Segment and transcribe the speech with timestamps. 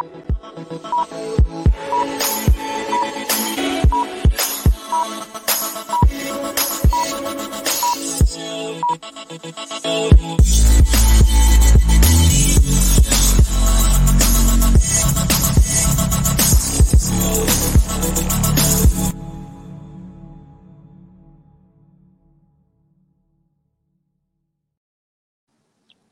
[0.00, 0.28] Thank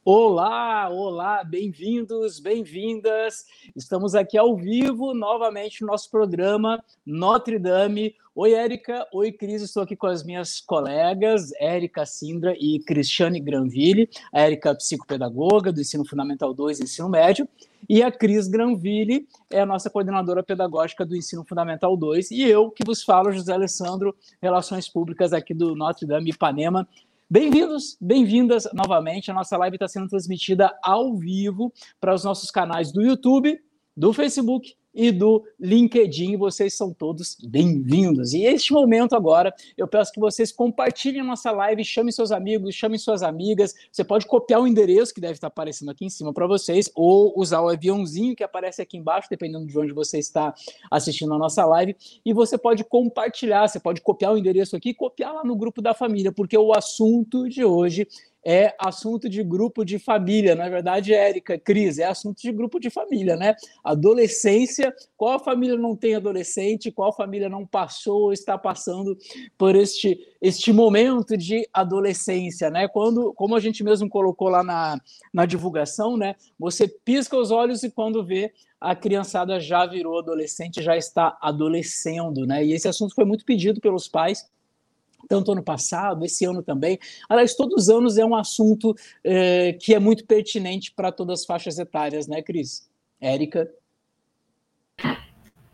[0.08, 3.44] Olá, olá, bem-vindos, bem-vindas.
[3.74, 8.14] Estamos aqui ao vivo novamente no nosso programa Notre Dame.
[8.32, 9.04] Oi, Érica.
[9.12, 9.62] Oi, Cris.
[9.62, 14.08] Estou aqui com as minhas colegas, Érica Sindra e Cristiane Granville.
[14.32, 17.48] A Érica, psicopedagoga do Ensino Fundamental 2 e Ensino Médio.
[17.88, 22.30] E a Cris Granville é a nossa coordenadora pedagógica do Ensino Fundamental 2.
[22.30, 26.86] E eu, que vos falo, José Alessandro, Relações Públicas aqui do Notre Dame Ipanema.
[27.28, 29.32] Bem-vindos, bem-vindas novamente.
[29.32, 33.58] A nossa live está sendo transmitida ao vivo para os nossos canais do YouTube,
[33.96, 36.36] do Facebook e do LinkedIn.
[36.38, 38.32] Vocês são todos bem-vindos.
[38.32, 42.74] E este momento agora, eu peço que vocês compartilhem a nossa live, chamem seus amigos,
[42.74, 43.74] chamem suas amigas.
[43.92, 47.38] Você pode copiar o endereço que deve estar aparecendo aqui em cima para vocês, ou
[47.38, 50.54] usar o aviãozinho que aparece aqui embaixo, dependendo de onde você está
[50.90, 51.94] assistindo a nossa live.
[52.24, 55.82] E você pode compartilhar, você pode copiar o endereço aqui e copiar lá no grupo
[55.82, 58.08] da família, porque o assunto de hoje
[58.48, 62.78] é assunto de grupo de família, na é verdade, Érica, Cris, é assunto de grupo
[62.78, 63.56] de família, né?
[63.82, 69.18] Adolescência, qual família não tem adolescente, qual família não passou ou está passando
[69.58, 72.86] por este, este momento de adolescência, né?
[72.86, 74.96] Quando, como a gente mesmo colocou lá na,
[75.34, 76.36] na divulgação, né?
[76.56, 82.46] Você pisca os olhos e quando vê a criançada já virou adolescente, já está adolescendo,
[82.46, 82.64] né?
[82.64, 84.46] E esse assunto foi muito pedido pelos pais
[85.28, 86.98] tanto ano passado, esse ano também.
[87.28, 91.46] Aliás, todos os anos é um assunto é, que é muito pertinente para todas as
[91.46, 92.88] faixas etárias, né, Cris?
[93.20, 93.68] Érica?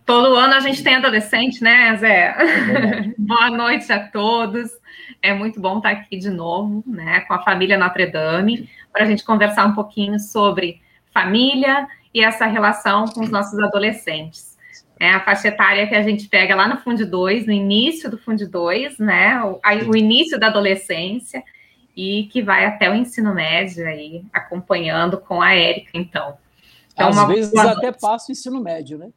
[0.05, 2.35] Todo ano a gente tem adolescente, né, Zé?
[2.37, 4.71] É Boa noite a todos.
[5.23, 9.07] É muito bom estar aqui de novo, né, com a família Notre Dame, para a
[9.07, 10.81] gente conversar um pouquinho sobre
[11.13, 14.52] família e essa relação com os nossos adolescentes
[15.03, 18.17] é a faixa etária que a gente pega lá no Fundo 2, no início do
[18.17, 19.43] Fundo 2, né?
[19.43, 21.43] O, aí, o início da adolescência
[21.97, 26.39] e que vai até o ensino médio aí, acompanhando com a Érica, então.
[26.93, 29.09] então Às vezes até passa o ensino médio, né?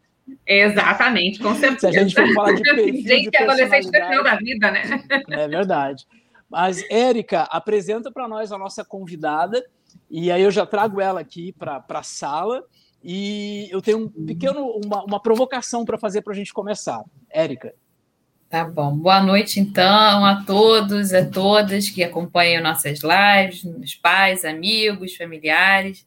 [0.47, 1.91] Exatamente, com certeza.
[1.91, 4.81] Se a gente for falar de perfil gente é adolescente no final da vida, né?
[5.29, 6.07] É verdade.
[6.49, 9.63] Mas, Érica, apresenta para nós a nossa convidada,
[10.09, 12.63] e aí eu já trago ela aqui para a sala,
[13.07, 17.03] e eu tenho um pequeno, uma, uma provocação para fazer para a gente começar.
[17.29, 17.71] Érica.
[18.49, 18.95] Tá bom.
[18.97, 26.03] Boa noite, então, a todos, a todas que acompanham nossas lives, meus pais, amigos, familiares.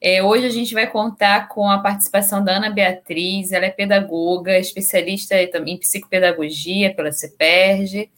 [0.00, 4.58] É, hoje a gente vai contar com a participação da Ana Beatriz, ela é pedagoga,
[4.58, 8.10] especialista em psicopedagogia pela CEPERJ,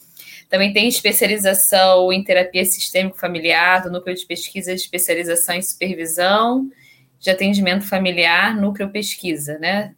[0.49, 6.71] também tem especialização em terapia sistêmico familiar, do Núcleo de Pesquisa de Especialização em Supervisão,
[7.25, 9.95] de atendimento familiar, núcleo pesquisa, né?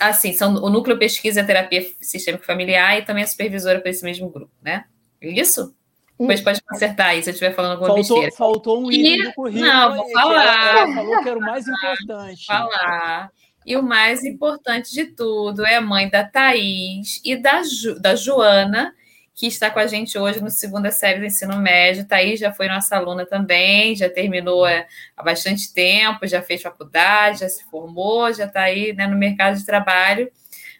[0.00, 4.30] Assim, são o núcleo pesquisa, terapia sistêmico familiar e também a supervisora para esse mesmo
[4.30, 4.84] grupo, né?
[5.20, 5.74] Isso?
[6.16, 8.36] Depois pode consertar aí se eu estiver falando alguma faltou, besteira.
[8.36, 9.64] Faltou um item do currículo.
[9.64, 10.76] Não, vou falar.
[10.76, 12.46] Ela falou que era o mais importante.
[12.46, 13.30] Falar.
[13.66, 18.14] E o mais importante de tudo é a mãe da Thaís e da, Ju, da
[18.14, 18.94] Joana,
[19.38, 22.04] que está com a gente hoje no segunda série do ensino médio.
[22.04, 27.38] Thaís já foi nossa aluna também, já terminou é, há bastante tempo, já fez faculdade,
[27.38, 30.28] já se formou, já está aí né, no mercado de trabalho.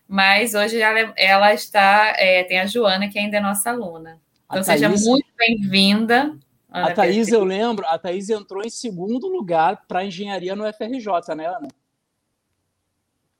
[0.09, 4.21] Mas hoje ela, ela está, é, tem a Joana, que ainda é nossa aluna.
[4.47, 6.37] Então, Thaís, seja muito bem-vinda.
[6.69, 11.47] A Thaís, eu lembro, a Thaís entrou em segundo lugar para engenharia no FRJ, né,
[11.47, 11.69] Ana?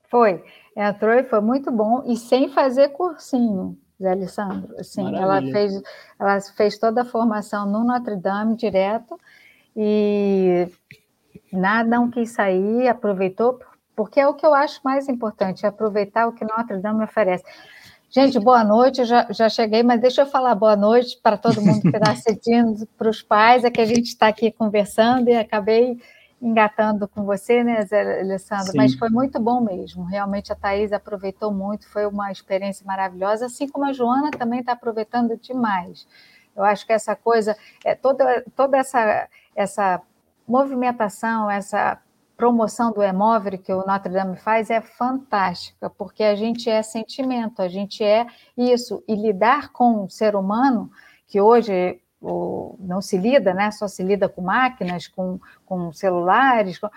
[0.09, 0.45] Foi.
[0.77, 3.77] Entrou e foi muito bom, e sem fazer cursinho.
[4.01, 4.75] Zé Alessandro.
[4.79, 5.83] Assim, ela fez,
[6.19, 9.19] ela fez toda a formação no Notre Dame direto
[9.77, 10.69] e
[11.53, 13.61] nada não quis sair, aproveitou,
[13.95, 17.45] porque é o que eu acho mais importante, é aproveitar o que Notre Dame oferece.
[18.11, 21.83] Gente, boa noite, já, já cheguei, mas deixa eu falar boa noite para todo mundo
[21.83, 26.01] que está assistindo, para os pais, é que a gente está aqui conversando e acabei
[26.41, 28.73] engatando com você, né, Zé Alessandro?
[28.73, 28.77] Sim.
[28.77, 30.05] Mas foi muito bom mesmo.
[30.05, 34.73] Realmente a Thaís aproveitou muito, foi uma experiência maravilhosa, assim como a Joana também está
[34.73, 36.07] aproveitando demais.
[36.57, 40.03] Eu acho que essa coisa, é, toda, toda essa, essa
[40.47, 42.01] movimentação, essa
[42.37, 47.61] promoção do Emovre que o Notre Dame faz é fantástica, porque a gente é sentimento,
[47.61, 48.27] a gente é
[48.57, 49.03] isso.
[49.09, 50.89] E lidar com o ser humano,
[51.27, 53.71] que hoje não se lida, né?
[53.71, 56.89] Só se lida com máquinas, com, com celulares, com,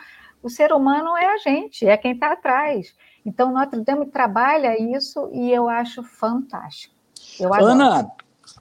[0.42, 2.96] O ser humano é a gente, é quem está atrás.
[3.26, 6.96] Então, Notre Dame trabalha isso e eu acho fantástico.
[7.40, 8.12] Eu Ana,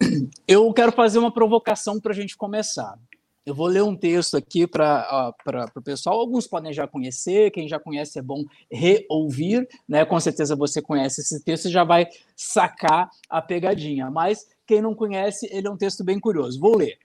[0.47, 2.99] eu quero fazer uma provocação para a gente começar.
[3.51, 5.35] Eu vou ler um texto aqui para
[5.75, 6.21] o pessoal.
[6.21, 10.05] Alguns podem já conhecer, quem já conhece é bom reouvir, né?
[10.05, 12.07] Com certeza você conhece esse texto e já vai
[12.37, 14.09] sacar a pegadinha.
[14.09, 16.61] Mas quem não conhece, ele é um texto bem curioso.
[16.61, 16.97] Vou ler.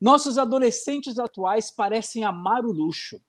[0.00, 3.20] Nossos adolescentes atuais parecem amar o luxo.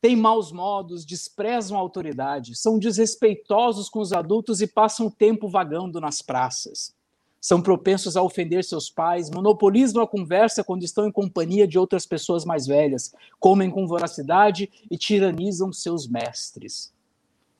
[0.00, 5.48] Têm maus modos, desprezam a autoridade, são desrespeitosos com os adultos e passam o tempo
[5.48, 6.96] vagando nas praças.
[7.40, 12.04] São propensos a ofender seus pais, monopolizam a conversa quando estão em companhia de outras
[12.04, 16.92] pessoas mais velhas, comem com voracidade e tiranizam seus mestres.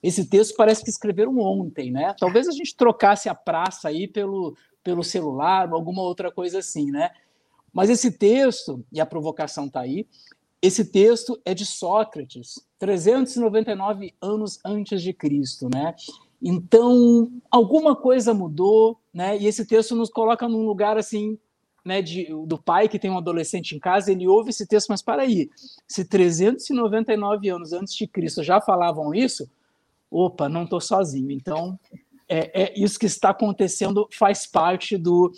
[0.03, 2.15] Esse texto parece que escreveram ontem, né?
[2.19, 7.11] Talvez a gente trocasse a praça aí pelo, pelo celular alguma outra coisa assim, né?
[7.73, 10.07] Mas esse texto, e a provocação está aí,
[10.61, 15.95] esse texto é de Sócrates, 399 anos antes de Cristo, né?
[16.41, 19.37] Então, alguma coisa mudou, né?
[19.37, 21.37] E esse texto nos coloca num lugar assim,
[21.85, 25.01] né, de, do pai que tem um adolescente em casa, ele ouve esse texto, mas
[25.01, 25.49] para aí,
[25.87, 29.49] se 399 anos antes de Cristo já falavam isso,
[30.11, 31.31] opa, não estou sozinho.
[31.31, 31.79] Então,
[32.29, 35.33] é, é, isso que está acontecendo faz parte do,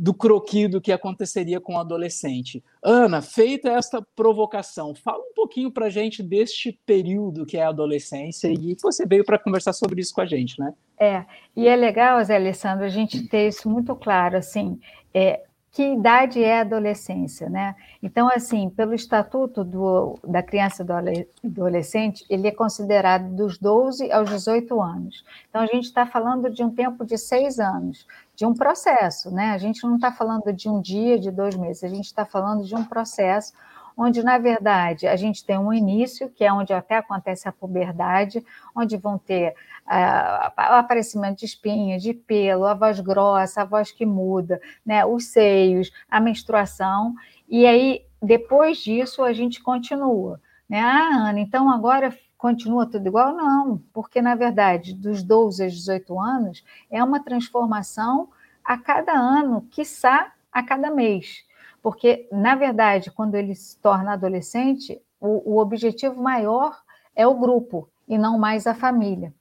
[0.00, 2.64] do croqui do que aconteceria com o adolescente.
[2.82, 7.68] Ana, feita esta provocação, fala um pouquinho para a gente deste período que é a
[7.68, 10.72] adolescência e você veio para conversar sobre isso com a gente, né?
[10.98, 14.80] É, e é legal, Zé Alessandro, a gente ter isso muito claro, assim,
[15.12, 17.76] é, que idade é a adolescência, né?
[18.02, 24.10] Então, assim, pelo Estatuto do, da Criança e do Adolescente, ele é considerado dos 12
[24.10, 25.24] aos 18 anos.
[25.48, 28.04] Então, a gente está falando de um tempo de seis anos,
[28.40, 29.50] de um processo, né?
[29.50, 32.64] A gente não está falando de um dia, de dois meses, a gente está falando
[32.64, 33.52] de um processo
[33.94, 38.42] onde, na verdade, a gente tem um início, que é onde até acontece a puberdade,
[38.74, 39.50] onde vão ter
[39.86, 45.04] uh, o aparecimento de espinhas, de pelo, a voz grossa, a voz que muda, né,
[45.04, 47.14] os seios, a menstruação,
[47.46, 50.40] e aí, depois disso, a gente continua.
[50.66, 50.80] Né?
[50.80, 52.10] Ah, Ana, então agora
[52.40, 53.34] continua tudo igual?
[53.34, 58.30] Não, porque, na verdade, dos 12 aos 18 anos, é uma transformação
[58.64, 61.44] a cada ano, quiçá a cada mês.
[61.82, 66.80] Porque, na verdade, quando ele se torna adolescente, o, o objetivo maior
[67.14, 69.34] é o grupo e não mais a família.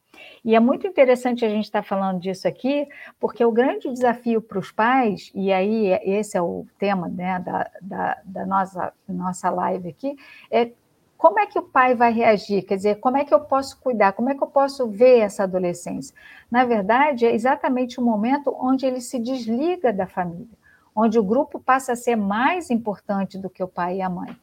[0.44, 2.86] E é muito interessante a gente estar falando disso aqui,
[3.18, 7.72] porque o grande desafio para os pais, e aí esse é o tema né, da,
[7.82, 10.18] da, da, nossa, nossa live aqui,
[10.52, 10.72] é
[11.20, 12.64] como é que o pai vai reagir?
[12.64, 14.14] Quer dizer, como é que eu posso cuidar?
[14.14, 16.16] Como é que eu posso ver essa adolescência?
[16.50, 20.58] Na verdade, é exatamente o momento onde ele se desliga da família
[20.96, 24.36] onde o grupo passa a ser mais importante do que o pai e a mãe.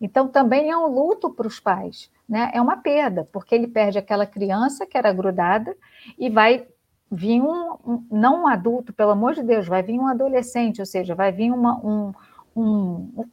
[0.00, 2.50] Então, também é um luto para os pais, né?
[2.54, 5.76] É uma perda, porque ele perde aquela criança que era grudada
[6.18, 6.66] e vai
[7.10, 10.86] vir um, um não um adulto, pelo amor de Deus, vai vir um adolescente, ou
[10.86, 12.12] seja, vai vir uma, um,
[12.56, 13.24] um,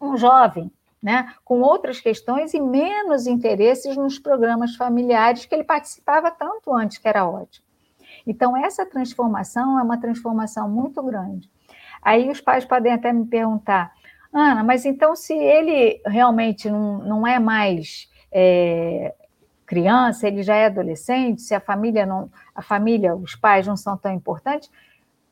[0.00, 0.70] um jovem,
[1.06, 1.32] né?
[1.44, 7.06] Com outras questões e menos interesses nos programas familiares que ele participava tanto antes, que
[7.06, 7.64] era ótimo.
[8.26, 11.48] Então, essa transformação é uma transformação muito grande.
[12.02, 13.92] Aí os pais podem até me perguntar,
[14.32, 19.14] Ana, mas então se ele realmente não, não é mais é,
[19.64, 23.96] criança, ele já é adolescente, se a família não, a família, os pais não são
[23.96, 24.68] tão importantes,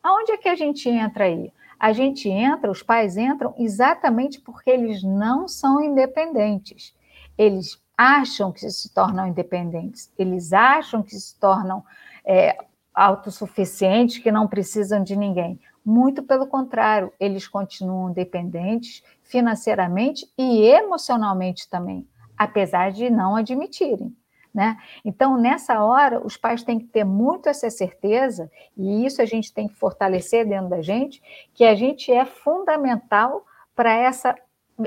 [0.00, 1.52] aonde é que a gente entra aí?
[1.78, 6.94] A gente entra, os pais entram exatamente porque eles não são independentes.
[7.36, 11.84] Eles acham que se tornam independentes, eles acham que se tornam
[12.24, 12.56] é,
[12.92, 15.60] autossuficientes, que não precisam de ninguém.
[15.84, 24.16] Muito pelo contrário, eles continuam dependentes financeiramente e emocionalmente também, apesar de não admitirem.
[24.54, 24.78] Né?
[25.04, 29.52] Então, nessa hora, os pais têm que ter muito essa certeza, e isso a gente
[29.52, 31.20] tem que fortalecer dentro da gente,
[31.52, 33.44] que a gente é fundamental
[33.74, 33.92] para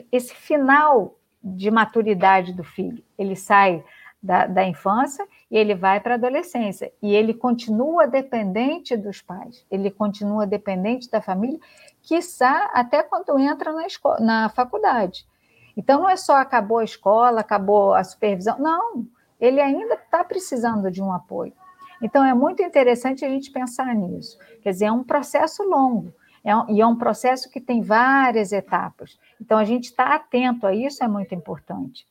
[0.09, 3.03] esse final de maturidade do filho.
[3.17, 3.83] Ele sai
[4.23, 6.91] da, da infância e ele vai para a adolescência.
[7.01, 11.59] E ele continua dependente dos pais, ele continua dependente da família,
[12.01, 15.27] quiçá até quando entra na, escola, na faculdade.
[15.75, 19.05] Então, não é só acabou a escola, acabou a supervisão, não,
[19.39, 21.53] ele ainda está precisando de um apoio.
[22.01, 24.37] Então, é muito interessante a gente pensar nisso.
[24.61, 26.13] Quer dizer, é um processo longo.
[26.43, 29.19] É um, e é um processo que tem várias etapas.
[29.41, 32.05] Então, a gente está atento a isso é muito importante.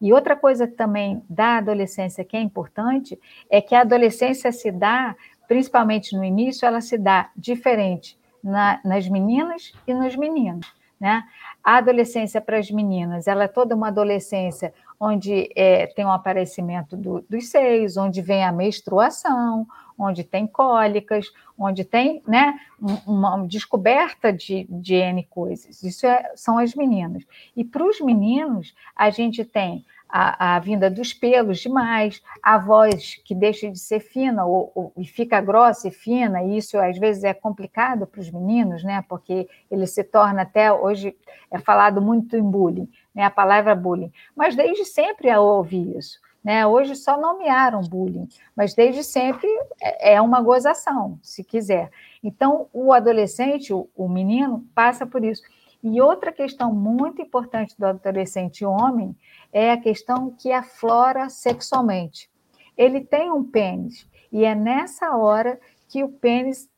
[0.00, 3.18] E outra coisa também da adolescência que é importante
[3.50, 5.14] é que a adolescência se dá,
[5.46, 10.72] principalmente no início, ela se dá diferente na, nas meninas e nos meninos.
[10.98, 11.22] Né?
[11.62, 16.12] A adolescência para as meninas, ela é toda uma adolescência onde é, tem o um
[16.12, 19.66] aparecimento do, dos seios, onde vem a menstruação,
[19.98, 21.26] onde tem cólicas,
[21.56, 22.58] onde tem né,
[23.06, 25.82] uma descoberta de, de N coisas.
[25.82, 27.24] Isso é, são as meninas.
[27.56, 33.18] E para os meninos, a gente tem a, a, vinda dos pelos demais, a voz
[33.24, 36.98] que deixa de ser fina ou, ou, e fica grossa e fina, e isso às
[36.98, 39.02] vezes é complicado para os meninos, né?
[39.08, 41.16] Porque ele se torna até hoje
[41.50, 43.24] é falado muito em bullying, né?
[43.24, 46.20] A palavra bullying, mas desde sempre eu ouvi isso.
[46.44, 46.66] Né?
[46.66, 48.26] Hoje só nomearam bullying,
[48.56, 49.48] mas desde sempre
[49.80, 51.88] é, é uma gozação, se quiser.
[52.20, 55.40] Então, o adolescente, o, o menino, passa por isso.
[55.82, 59.16] E outra questão muito importante do adolescente homem
[59.52, 62.30] é a questão que aflora sexualmente.
[62.76, 66.70] Ele tem um pênis, e é nessa hora que o pênis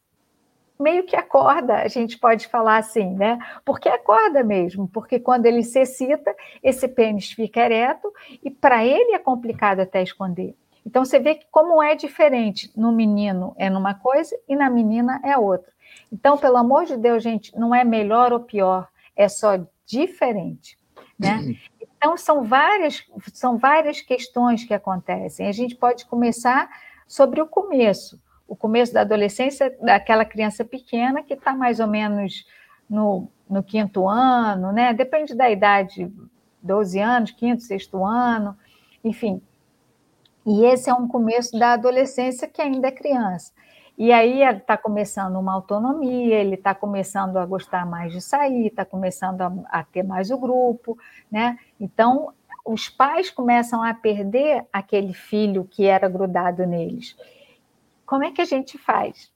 [0.79, 3.39] meio que acorda, a gente pode falar assim, né?
[3.65, 9.13] Porque acorda mesmo, porque quando ele se excita, esse pênis fica ereto e para ele
[9.13, 10.57] é complicado até esconder.
[10.85, 15.21] Então você vê que como é diferente, no menino é numa coisa e na menina
[15.25, 15.73] é outra.
[16.13, 20.79] Então, pelo amor de Deus, gente, não é melhor ou pior, é só diferente,
[21.19, 21.57] né?
[21.81, 23.03] Então, são várias,
[23.33, 25.47] são várias questões que acontecem.
[25.47, 26.69] A gente pode começar
[27.07, 32.45] sobre o começo, o começo da adolescência daquela criança pequena que está mais ou menos
[32.89, 34.93] no, no quinto ano, né?
[34.93, 36.13] Depende da idade,
[36.63, 38.57] 12 anos, quinto, sexto ano,
[39.03, 39.41] enfim.
[40.47, 43.53] E esse é um começo da adolescência que ainda é criança.
[43.97, 48.85] E aí está começando uma autonomia, ele está começando a gostar mais de sair, está
[48.85, 50.99] começando a, a, ter mais o grupo,
[51.31, 51.57] né?
[51.79, 52.33] Então,
[52.65, 57.17] os pais começam a perder aquele filho que era grudado neles.
[58.05, 59.33] Como é que a gente faz?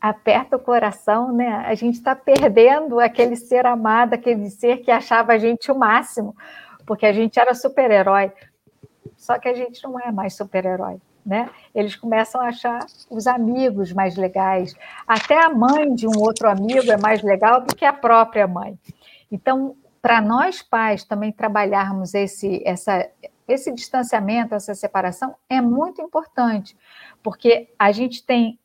[0.00, 1.48] Aperta o coração, né?
[1.66, 6.34] A gente está perdendo aquele ser amado, aquele ser que achava a gente o máximo,
[6.86, 8.32] porque a gente era super-herói.
[9.14, 11.48] Só que a gente não é mais super-herói né?
[11.74, 14.74] Eles começam a achar os amigos mais legais.
[15.06, 18.78] Até a mãe de um outro amigo é mais legal do que a própria mãe.
[19.30, 23.08] Então, para nós pais também trabalharmos esse, essa,
[23.48, 26.76] esse distanciamento, essa separação, é muito importante,
[27.22, 28.58] porque a gente tem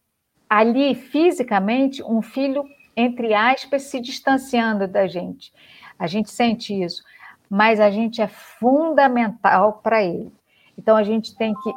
[0.50, 5.54] ali fisicamente um filho, entre aspas, se distanciando da gente.
[5.98, 7.04] A gente sente isso,
[7.50, 10.32] mas a gente é fundamental para ele.
[10.78, 11.74] Então a gente tem que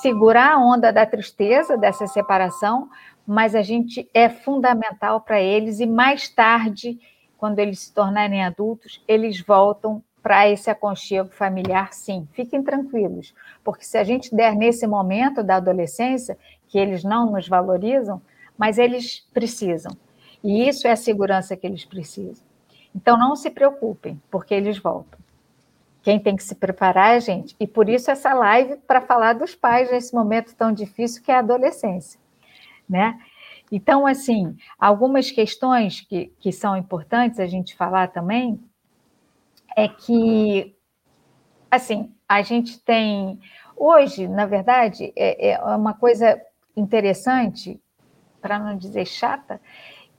[0.00, 2.88] segurar a onda da tristeza dessa separação,
[3.26, 6.98] mas a gente é fundamental para eles e mais tarde,
[7.36, 12.28] quando eles se tornarem adultos, eles voltam para esse aconchego familiar, sim.
[12.32, 13.34] Fiquem tranquilos,
[13.64, 18.22] porque se a gente der nesse momento da adolescência, que eles não nos valorizam,
[18.56, 19.92] mas eles precisam.
[20.42, 22.44] E isso é a segurança que eles precisam.
[22.94, 25.21] Então não se preocupem, porque eles voltam.
[26.02, 27.54] Quem tem que se preparar é a gente.
[27.60, 31.36] E por isso essa live para falar dos pais nesse momento tão difícil que é
[31.36, 32.20] a adolescência,
[32.88, 33.18] né?
[33.70, 38.60] Então, assim, algumas questões que, que são importantes a gente falar também
[39.74, 40.76] é que,
[41.70, 43.40] assim, a gente tem.
[43.74, 46.38] Hoje, na verdade, é, é uma coisa
[46.76, 47.80] interessante,
[48.42, 49.60] para não dizer chata,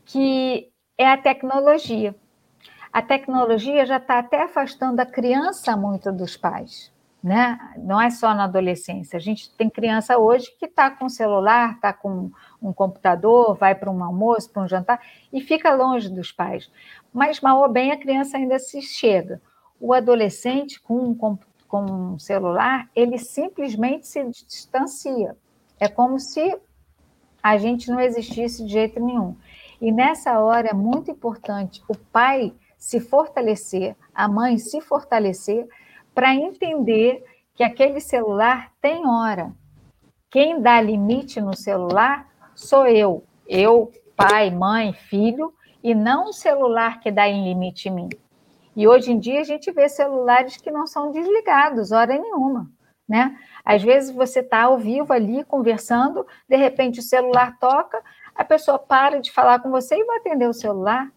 [0.06, 2.16] que é a tecnologia
[2.93, 6.93] a tecnologia já está até afastando a criança muito dos pais.
[7.23, 7.57] Né?
[7.77, 9.17] Não é só na adolescência.
[9.17, 12.29] A gente tem criança hoje que está com celular, está com
[12.62, 16.69] um computador, vai para um almoço, para um jantar e fica longe dos pais.
[17.12, 19.41] Mas mal ou bem a criança ainda se chega.
[19.79, 25.35] O adolescente com um, com um celular, ele simplesmente se distancia.
[25.79, 26.55] É como se
[27.41, 29.35] a gente não existisse de jeito nenhum.
[29.81, 32.53] E nessa hora é muito importante o pai
[32.84, 35.66] se fortalecer, a mãe se fortalecer,
[36.13, 37.24] para entender
[37.56, 39.54] que aquele celular tem hora.
[40.30, 43.24] Quem dá limite no celular sou eu.
[43.48, 48.10] Eu, pai, mãe, filho, e não o celular que dá em limite em mim.
[48.75, 52.70] E hoje em dia a gente vê celulares que não são desligados, hora nenhuma.
[53.08, 53.40] Né?
[53.63, 58.04] Às vezes você está ao vivo ali conversando, de repente o celular toca,
[58.36, 61.10] a pessoa para de falar com você e vai atender o celular.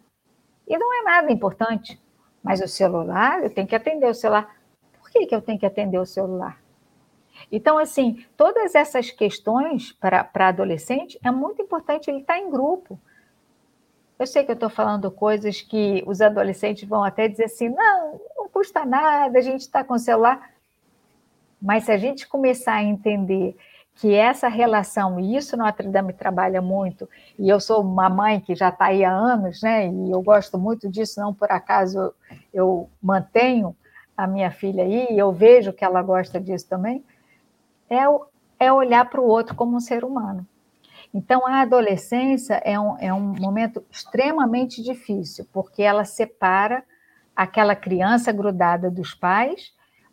[0.67, 2.01] E não é nada importante.
[2.43, 4.57] Mas o celular, eu tenho que atender o celular.
[4.99, 6.61] Por que, que eu tenho que atender o celular?
[7.51, 12.99] Então, assim, todas essas questões para adolescente é muito importante ele estar tá em grupo.
[14.19, 18.21] Eu sei que eu estou falando coisas que os adolescentes vão até dizer assim: não,
[18.37, 20.51] não custa nada, a gente está com o celular.
[21.61, 23.57] Mas se a gente começar a entender
[23.97, 28.55] que essa relação, e isso Notre Dame trabalha muito, e eu sou uma mãe que
[28.55, 32.15] já está aí há anos, né, e eu gosto muito disso, não por acaso eu,
[32.53, 33.75] eu mantenho
[34.15, 37.03] a minha filha aí, e eu vejo que ela gosta disso também,
[37.88, 38.05] é,
[38.59, 40.47] é olhar para o outro como um ser humano.
[41.15, 46.85] Então, a adolescência é um, é um momento extremamente difícil, porque ela separa
[47.35, 49.73] aquela criança grudada dos pais,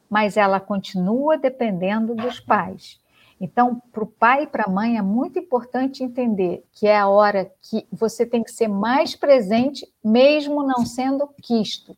[0.10, 3.03] mas ela continua dependendo dos pais.
[3.44, 7.10] Então, para o pai e para a mãe é muito importante entender que é a
[7.10, 11.98] hora que você tem que ser mais presente, mesmo não sendo quisto.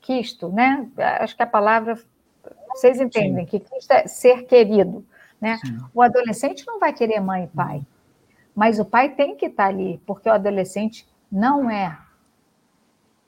[0.00, 0.88] Quisto, né?
[1.18, 1.98] Acho que a palavra.
[2.68, 3.50] Vocês entendem Sim.
[3.50, 5.04] que quisto é ser querido.
[5.40, 5.58] Né?
[5.92, 7.82] O adolescente não vai querer mãe e pai,
[8.54, 11.98] mas o pai tem que estar ali, porque o adolescente não é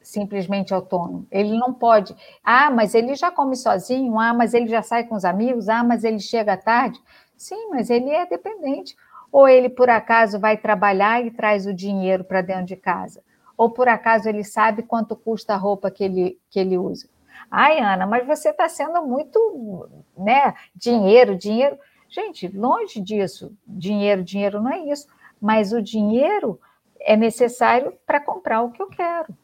[0.04, 1.26] simplesmente autônomo.
[1.30, 2.14] Ele não pode.
[2.44, 4.18] Ah, mas ele já come sozinho.
[4.20, 5.68] Ah, mas ele já sai com os amigos.
[5.68, 7.00] Ah, mas ele chega tarde.
[7.36, 8.94] Sim, mas ele é dependente.
[9.32, 13.22] Ou ele, por acaso, vai trabalhar e traz o dinheiro para dentro de casa.
[13.56, 17.08] Ou, por acaso, ele sabe quanto custa a roupa que ele, que ele usa.
[17.50, 20.54] Ai, Ana, mas você está sendo muito, né?
[20.74, 21.78] Dinheiro, dinheiro.
[22.08, 23.52] Gente, longe disso.
[23.66, 25.08] Dinheiro, dinheiro não é isso.
[25.40, 26.60] Mas o dinheiro
[27.00, 29.34] é necessário para comprar o que eu quero.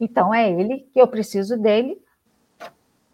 [0.00, 2.00] Então, é ele que eu preciso dele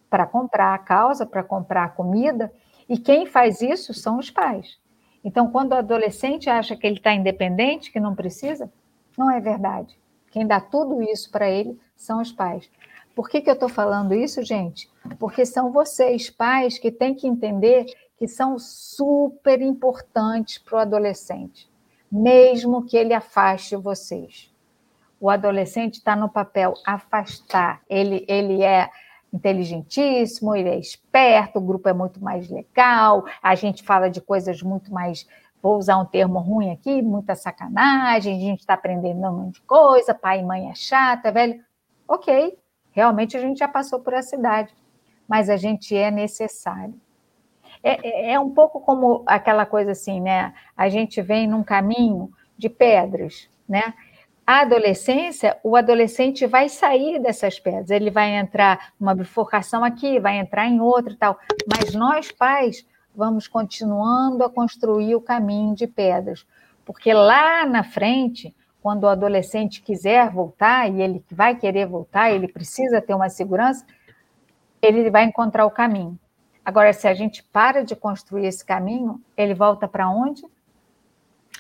[0.08, 2.52] para comprar a causa, para comprar a comida.
[2.88, 4.78] E quem faz isso são os pais.
[5.24, 8.70] Então, quando o adolescente acha que ele está independente, que não precisa,
[9.16, 9.98] não é verdade.
[10.30, 12.70] Quem dá tudo isso para ele são os pais.
[13.14, 14.90] Por que, que eu estou falando isso, gente?
[15.18, 17.86] Porque são vocês, pais, que têm que entender
[18.16, 21.70] que são super importantes para o adolescente,
[22.10, 24.53] mesmo que ele afaste vocês
[25.20, 27.80] o adolescente está no papel afastar.
[27.88, 28.90] Ele, ele é
[29.34, 34.62] inteligentíssimo, ele é esperto, o grupo é muito mais legal, a gente fala de coisas
[34.62, 35.26] muito mais,
[35.60, 39.62] vou usar um termo ruim aqui, muita sacanagem, a gente está aprendendo um monte de
[39.62, 41.60] coisa, pai e mãe é chata, velho.
[42.06, 42.56] Ok,
[42.92, 44.72] realmente a gente já passou por essa idade,
[45.26, 46.94] mas a gente é necessário.
[47.82, 50.54] É, é, é um pouco como aquela coisa assim, né?
[50.76, 53.94] A gente vem num caminho de pedras, né?
[54.46, 60.38] A adolescência, o adolescente vai sair dessas pedras, ele vai entrar numa bifurcação aqui, vai
[60.38, 65.86] entrar em outra e tal, mas nós pais vamos continuando a construir o caminho de
[65.86, 66.46] pedras,
[66.84, 72.48] porque lá na frente, quando o adolescente quiser voltar, e ele vai querer voltar, ele
[72.48, 73.86] precisa ter uma segurança,
[74.82, 76.18] ele vai encontrar o caminho.
[76.62, 80.42] Agora, se a gente para de construir esse caminho, ele volta para onde?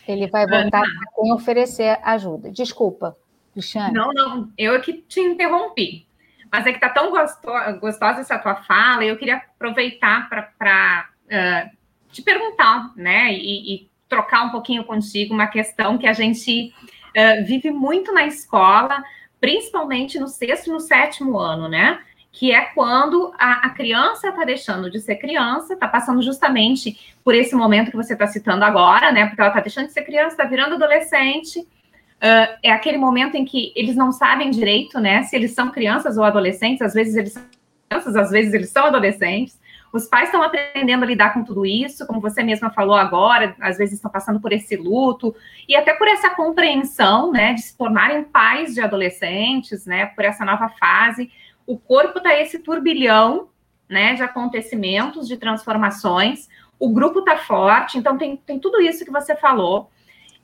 [0.06, 2.50] Ele vai voltar para quem oferecer ajuda.
[2.50, 3.16] Desculpa,
[3.52, 3.92] Cristiane.
[3.92, 6.06] Não, não, eu é que te interrompi.
[6.52, 11.76] Mas é que está tão gostosa, gostosa essa tua fala, eu queria aproveitar para uh,
[12.12, 16.72] te perguntar, né, e, e, trocar um pouquinho contigo uma questão que a gente
[17.08, 19.02] uh, vive muito na escola,
[19.40, 22.00] principalmente no sexto e no sétimo ano, né?
[22.34, 27.32] Que é quando a, a criança está deixando de ser criança, está passando justamente por
[27.32, 29.26] esse momento que você está citando agora, né?
[29.26, 31.60] Porque ela está deixando de ser criança, está virando adolescente.
[31.60, 35.22] Uh, é aquele momento em que eles não sabem direito, né?
[35.22, 37.42] Se eles são crianças ou adolescentes, às vezes eles são
[37.88, 39.56] crianças, às vezes eles são adolescentes.
[39.92, 43.78] Os pais estão aprendendo a lidar com tudo isso, como você mesma falou agora, às
[43.78, 45.32] vezes estão passando por esse luto,
[45.68, 50.44] e até por essa compreensão, né, de se tornarem pais de adolescentes, né, por essa
[50.44, 51.30] nova fase
[51.66, 53.48] o corpo está esse turbilhão
[53.88, 56.48] né, de acontecimentos, de transformações,
[56.78, 59.90] o grupo está forte, então tem, tem tudo isso que você falou,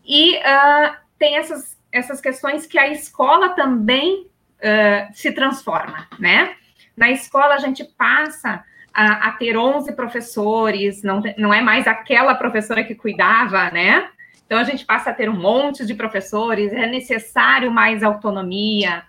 [0.04, 4.26] e uh, tem essas, essas questões que a escola também
[4.59, 6.54] uh, se transforma, né?
[6.96, 12.35] Na escola a gente passa a, a, ter 11 professores, não, não é mais aquela
[12.35, 14.09] professora que cuidava, né?
[14.44, 19.04] Então a gente passa a ter um monte de professores, é necessário mais autonomia,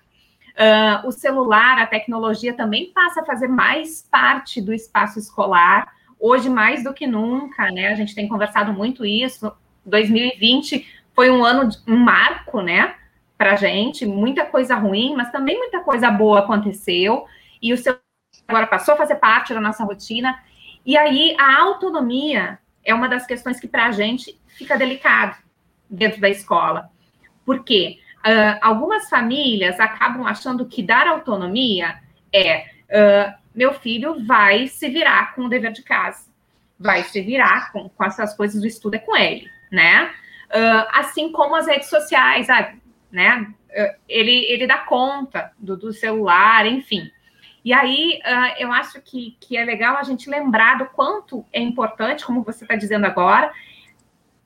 [0.52, 6.50] Uh, o celular, a tecnologia também passa a fazer mais parte do espaço escolar, hoje
[6.50, 7.88] mais do que nunca, né?
[7.88, 9.52] A gente tem conversado muito isso.
[9.86, 12.96] 2020 foi um ano, um marco, né,
[13.38, 17.26] para gente, muita coisa ruim, mas também muita coisa boa aconteceu,
[17.62, 18.02] e o celular
[18.48, 20.38] agora passou a fazer parte da nossa rotina.
[20.86, 25.38] E aí a autonomia é uma das questões que para a gente fica delicado
[25.90, 26.90] dentro da escola.
[27.46, 28.00] Por quê?
[28.22, 32.00] Uh, algumas famílias acabam achando que dar autonomia
[32.32, 36.30] é uh, meu filho vai se virar com o dever de casa,
[36.80, 40.12] vai se virar com, com essas coisas do estudo é com ele, né?
[40.50, 42.74] Uh, assim como as redes sociais, ah,
[43.12, 43.48] né?
[44.08, 47.10] ele, ele dá conta do, do celular, enfim.
[47.64, 48.20] E aí,
[48.58, 52.66] eu acho que, que é legal a gente lembrar do quanto é importante, como você
[52.66, 53.54] está dizendo agora,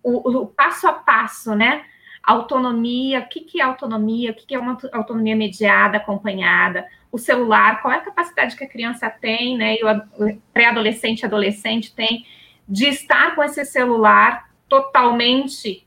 [0.06, 1.84] o, o, passo a passo, né?
[2.26, 7.18] Autonomia, o que, que é autonomia, o que, que é uma autonomia mediada, acompanhada, o
[7.18, 9.76] celular, qual é a capacidade que a criança tem, né?
[9.76, 12.26] E o pré-adolescente e adolescente tem
[12.68, 15.86] de estar com esse celular totalmente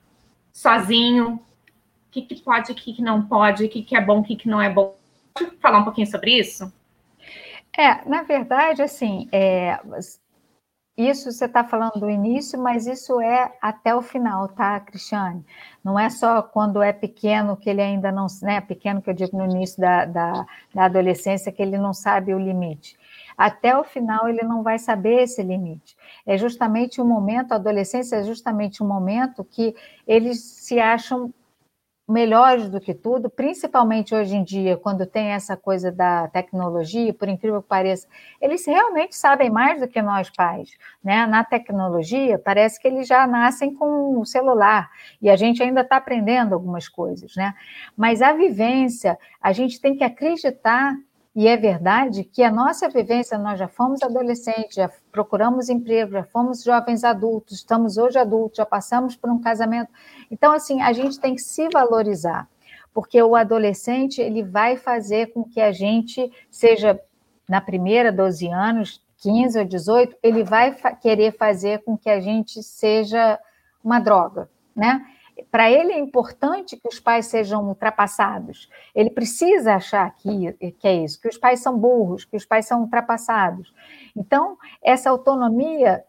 [0.52, 4.20] sozinho, o que, que pode, o que, que não pode, o que, que é bom,
[4.20, 4.96] o que, que não é bom.
[5.34, 6.72] Pode falar um pouquinho sobre isso?
[7.76, 9.78] É, na verdade, assim, é,
[10.98, 15.44] isso você está falando do início, mas isso é até o final, tá, Cristiane?
[15.82, 18.60] Não é só quando é pequeno que ele ainda não, né?
[18.60, 22.38] Pequeno que eu digo no início da, da, da adolescência, que ele não sabe o
[22.38, 22.98] limite.
[23.36, 25.96] Até o final ele não vai saber esse limite.
[26.26, 31.32] É justamente o momento, a adolescência é justamente o momento que eles se acham
[32.08, 37.28] melhores do que tudo, principalmente hoje em dia, quando tem essa coisa da tecnologia, por
[37.28, 38.08] incrível que pareça,
[38.40, 40.70] eles realmente sabem mais do que nós pais,
[41.04, 41.26] né?
[41.26, 44.90] Na tecnologia, parece que eles já nascem com o celular
[45.20, 47.52] e a gente ainda está aprendendo algumas coisas, né?
[47.94, 50.96] Mas a vivência, a gente tem que acreditar
[51.34, 56.24] e é verdade que a nossa vivência, nós já fomos adolescentes, já procuramos emprego, já
[56.24, 59.90] fomos jovens adultos, estamos hoje adultos, já passamos por um casamento.
[60.30, 62.48] Então, assim, a gente tem que se valorizar,
[62.92, 67.00] porque o adolescente, ele vai fazer com que a gente seja,
[67.48, 72.20] na primeira 12 anos, 15 ou 18, ele vai fa querer fazer com que a
[72.20, 73.38] gente seja
[73.82, 75.04] uma droga, né?
[75.50, 78.68] Para ele é importante que os pais sejam ultrapassados.
[78.94, 82.66] Ele precisa achar que, que é isso, que os pais são burros, que os pais
[82.66, 83.72] são ultrapassados.
[84.16, 86.04] Então, essa autonomia,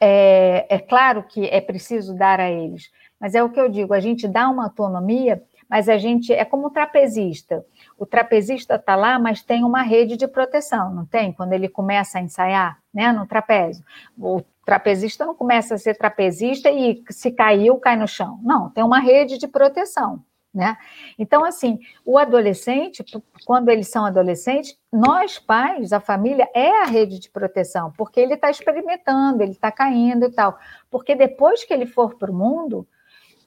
[0.00, 2.90] é, é claro que é preciso dar a eles,
[3.20, 6.44] mas é o que eu digo: a gente dá uma autonomia, mas a gente é
[6.44, 7.64] como o trapezista.
[7.96, 11.32] O trapezista está lá, mas tem uma rede de proteção, não tem?
[11.32, 13.84] Quando ele começa a ensaiar né, no trapézio.
[14.18, 18.38] O trapezista não começa a ser trapezista e se caiu, cai no chão.
[18.42, 20.22] Não, tem uma rede de proteção.
[20.54, 20.76] Né?
[21.18, 23.02] Então, assim, o adolescente,
[23.46, 28.34] quando eles são adolescentes, nós pais, a família, é a rede de proteção, porque ele
[28.34, 30.58] está experimentando, ele está caindo e tal.
[30.90, 32.86] Porque depois que ele for para o mundo,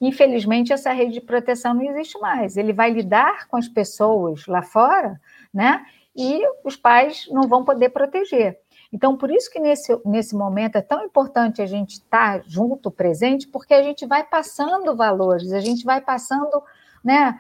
[0.02, 2.58] infelizmente, essa rede de proteção não existe mais.
[2.58, 5.22] Ele vai lidar com as pessoas lá fora,
[5.54, 5.86] né?
[6.16, 8.58] E os pais não vão poder proteger.
[8.92, 12.92] Então, por isso que nesse, nesse momento é tão importante a gente estar tá junto,
[12.92, 16.64] presente, porque a gente vai passando valores, a gente vai passando,
[17.04, 17.40] né?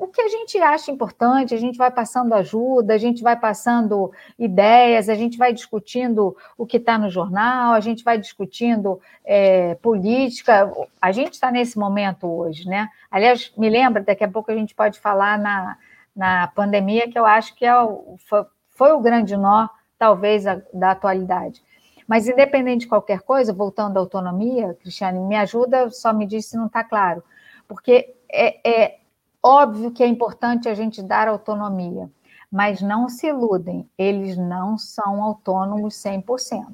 [0.00, 4.10] O que a gente acha importante, a gente vai passando ajuda, a gente vai passando
[4.38, 9.74] ideias, a gente vai discutindo o que está no jornal, a gente vai discutindo é,
[9.74, 10.72] política.
[11.02, 12.88] A gente está nesse momento hoje, né?
[13.10, 15.76] Aliás, me lembra, daqui a pouco a gente pode falar na,
[16.16, 19.68] na pandemia, que eu acho que é o, foi, foi o grande nó
[20.00, 21.62] talvez, a, da atualidade.
[22.08, 26.56] Mas, independente de qualquer coisa, voltando à autonomia, Cristiane, me ajuda, só me diz se
[26.56, 27.22] não está claro.
[27.68, 28.98] Porque é, é
[29.42, 32.10] óbvio que é importante a gente dar autonomia,
[32.50, 36.66] mas não se iludem, eles não são autônomos 100%.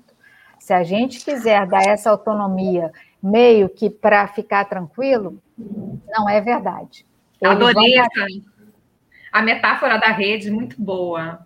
[0.59, 5.43] Se a gente quiser dar essa autonomia meio que para ficar tranquilo,
[6.09, 7.05] não é verdade.
[7.41, 8.09] Eles Adorei dar...
[9.33, 11.46] a metáfora da rede, muito boa.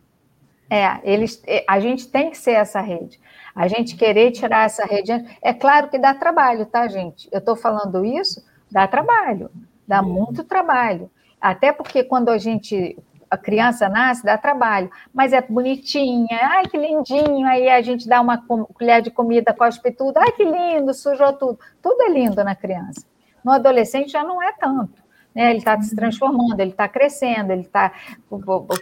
[0.71, 3.19] É, eles, é, a gente tem que ser essa rede.
[3.55, 5.11] A gente querer tirar essa rede.
[5.43, 7.29] É claro que dá trabalho, tá, gente?
[7.33, 9.51] Eu estou falando isso, dá trabalho,
[9.87, 11.11] dá muito trabalho.
[11.41, 12.97] Até porque quando a gente,
[13.29, 18.21] a criança nasce, dá trabalho, mas é bonitinha, ai que lindinho, aí a gente dá
[18.21, 21.59] uma colher de comida, cospe tudo, ai que lindo, sujou tudo.
[21.83, 23.05] Tudo é lindo na criança.
[23.45, 25.10] No adolescente já não é tanto
[25.41, 25.51] né?
[25.51, 27.93] Ele está se transformando, ele está crescendo, ele está
[28.29, 28.37] com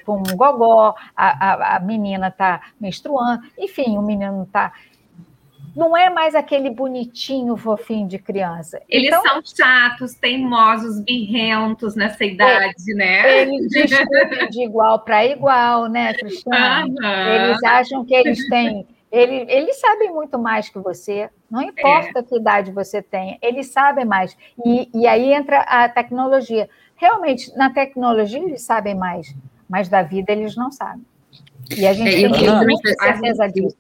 [0.09, 4.73] um gogó, a, a, a menina está menstruando, enfim, o menino está
[5.77, 8.83] não é mais aquele bonitinho fofinho de criança.
[8.89, 13.43] Eles então, são chatos, teimosos, birrentos nessa idade, é, né?
[13.43, 16.91] Eles discutem de igual para igual, né, Cristiane?
[16.91, 17.29] Uhum.
[17.29, 22.23] Eles acham que eles têm ele, eles sabem muito mais que você, não importa é.
[22.23, 24.37] que idade você tenha, eles sabem mais.
[24.65, 26.69] E, e aí entra a tecnologia.
[26.97, 29.35] Realmente, na tecnologia eles sabem mais,
[29.69, 31.05] mas da vida eles não sabem.
[31.77, 33.77] E a gente é, tem ter certeza disso.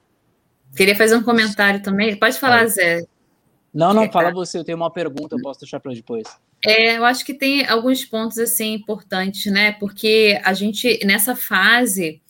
[0.77, 2.17] Queria fazer um comentário também.
[2.17, 3.05] Pode falar, Zé.
[3.73, 4.59] Não, não, fala você.
[4.59, 6.27] Eu tenho uma pergunta, eu posso deixar para depois.
[6.65, 9.73] É, eu acho que tem alguns pontos assim importantes, né?
[9.73, 12.21] Porque a gente nessa fase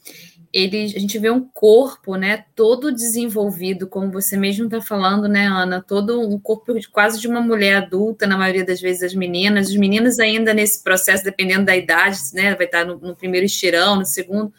[0.52, 5.46] ele, a gente vê um corpo, né, todo desenvolvido, como você mesmo está falando, né,
[5.46, 9.68] Ana, todo um corpo quase de uma mulher adulta, na maioria das vezes as meninas,
[9.68, 13.96] os meninos ainda nesse processo, dependendo da idade, né, vai estar no, no primeiro estirão,
[13.96, 14.52] no segundo,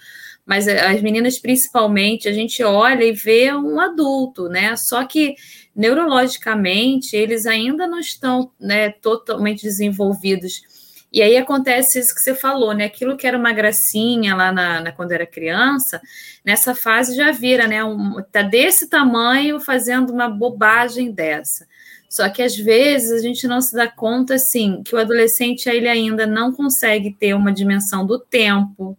[0.50, 4.76] mas as meninas principalmente, a gente olha e vê um adulto, né?
[4.76, 5.36] Só que
[5.76, 10.64] neurologicamente eles ainda não estão né, totalmente desenvolvidos.
[11.12, 12.86] E aí acontece isso que você falou, né?
[12.86, 16.00] Aquilo que era uma gracinha lá na, na quando era criança,
[16.46, 17.84] nessa fase já vira, né?
[17.84, 21.68] Um, tá desse tamanho fazendo uma bobagem dessa.
[22.08, 25.88] Só que às vezes a gente não se dá conta assim que o adolescente ele
[25.88, 28.98] ainda não consegue ter uma dimensão do tempo,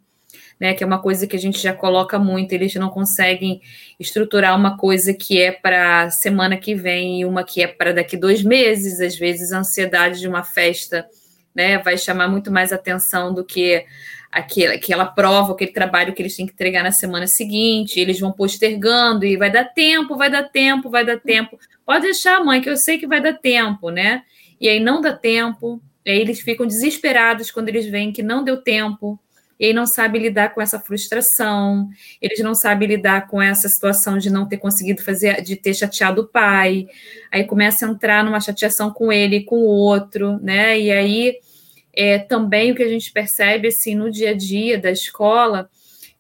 [0.59, 0.75] né?
[0.75, 3.61] Que é uma coisa que a gente já coloca muito, eles não conseguem
[3.99, 8.17] estruturar uma coisa que é para semana que vem e uma que é para daqui
[8.17, 9.01] dois meses.
[9.01, 11.07] Às vezes a ansiedade de uma festa,
[11.55, 13.85] né, vai chamar muito mais atenção do que
[14.31, 17.99] aquela, aquela prova, aquele trabalho que eles têm que entregar na semana seguinte.
[17.99, 21.59] Eles vão postergando e vai dar tempo, vai dar tempo, vai dar tempo.
[21.85, 24.23] Pode deixar, mãe, que eu sei que vai dar tempo, né?
[24.61, 25.83] E aí não dá tempo.
[26.05, 29.19] E aí eles ficam desesperados quando eles veem que não deu tempo
[29.61, 34.17] e aí não sabe lidar com essa frustração, eles não sabem lidar com essa situação
[34.17, 36.87] de não ter conseguido fazer, de ter chateado o pai,
[37.31, 40.81] aí começa a entrar numa chateação com ele e com o outro, né?
[40.81, 41.37] E aí
[41.93, 45.69] é, também o que a gente percebe assim no dia a dia da escola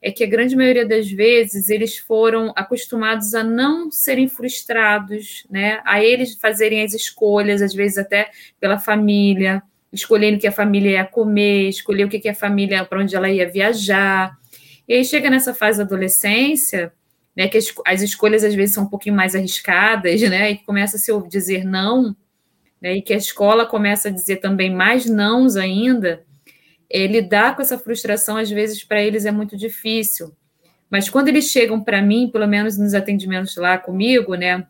[0.02, 5.80] é que a grande maioria das vezes eles foram acostumados a não serem frustrados, né?
[5.86, 10.90] A eles fazerem as escolhas, às vezes até pela família, escolhendo o que a família
[10.90, 14.36] ia comer, escolher o que a família, para onde ela ia viajar.
[14.88, 16.92] E aí chega nessa fase da adolescência,
[17.36, 20.96] né, que as, as escolhas às vezes são um pouquinho mais arriscadas, né, e começa
[20.96, 22.14] a se dizer não,
[22.80, 26.24] né, e que a escola começa a dizer também mais nãos ainda,
[26.88, 30.34] é, lidar com essa frustração às vezes para eles é muito difícil.
[30.90, 34.66] Mas quando eles chegam para mim, pelo menos nos atendimentos lá comigo, né,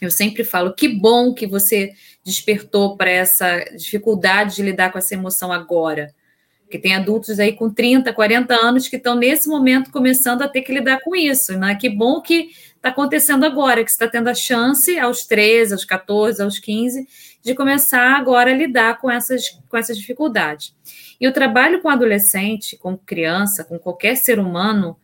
[0.00, 1.92] eu sempre falo que bom que você
[2.24, 6.14] despertou para essa dificuldade de lidar com essa emoção agora.
[6.62, 10.62] Porque tem adultos aí com 30, 40 anos que estão nesse momento começando a ter
[10.62, 11.56] que lidar com isso.
[11.56, 11.74] Né?
[11.76, 15.84] Que bom que está acontecendo agora, que você está tendo a chance aos 13, aos
[15.84, 17.06] 14, aos 15,
[17.42, 20.74] de começar agora a lidar com essas, com essas dificuldades.
[21.20, 24.96] E o trabalho com adolescente, com criança, com qualquer ser humano,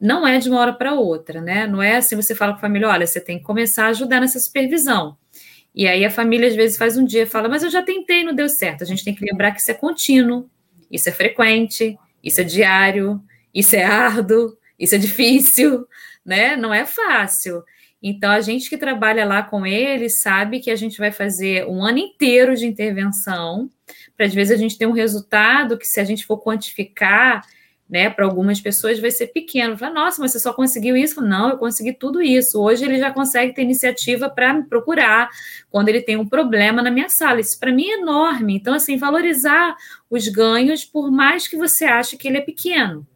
[0.00, 1.66] não é de uma hora para outra, né?
[1.66, 4.20] Não é assim, você fala com a família, olha, você tem que começar a ajudar
[4.20, 5.16] nessa supervisão.
[5.74, 8.22] E aí a família às vezes faz um dia e fala, mas eu já tentei,
[8.22, 8.82] não deu certo.
[8.82, 10.48] A gente tem que lembrar que isso é contínuo,
[10.90, 13.20] isso é frequente, isso é diário,
[13.52, 15.86] isso é árduo, isso é difícil,
[16.24, 16.56] né?
[16.56, 17.62] Não é fácil.
[18.00, 21.82] Então a gente que trabalha lá com eles sabe que a gente vai fazer um
[21.82, 23.70] ano inteiro de intervenção,
[24.16, 27.40] para às vezes a gente ter um resultado que se a gente for quantificar,
[27.88, 28.08] né?
[28.08, 29.76] Para algumas pessoas vai ser pequeno.
[29.76, 31.20] Fala, nossa, mas você só conseguiu isso?
[31.20, 32.60] Não, eu consegui tudo isso.
[32.60, 35.28] Hoje ele já consegue ter iniciativa para me procurar
[35.70, 37.40] quando ele tem um problema na minha sala.
[37.40, 38.56] Isso para mim é enorme.
[38.56, 39.76] Então, assim, valorizar
[40.10, 43.06] os ganhos, por mais que você ache que ele é pequeno.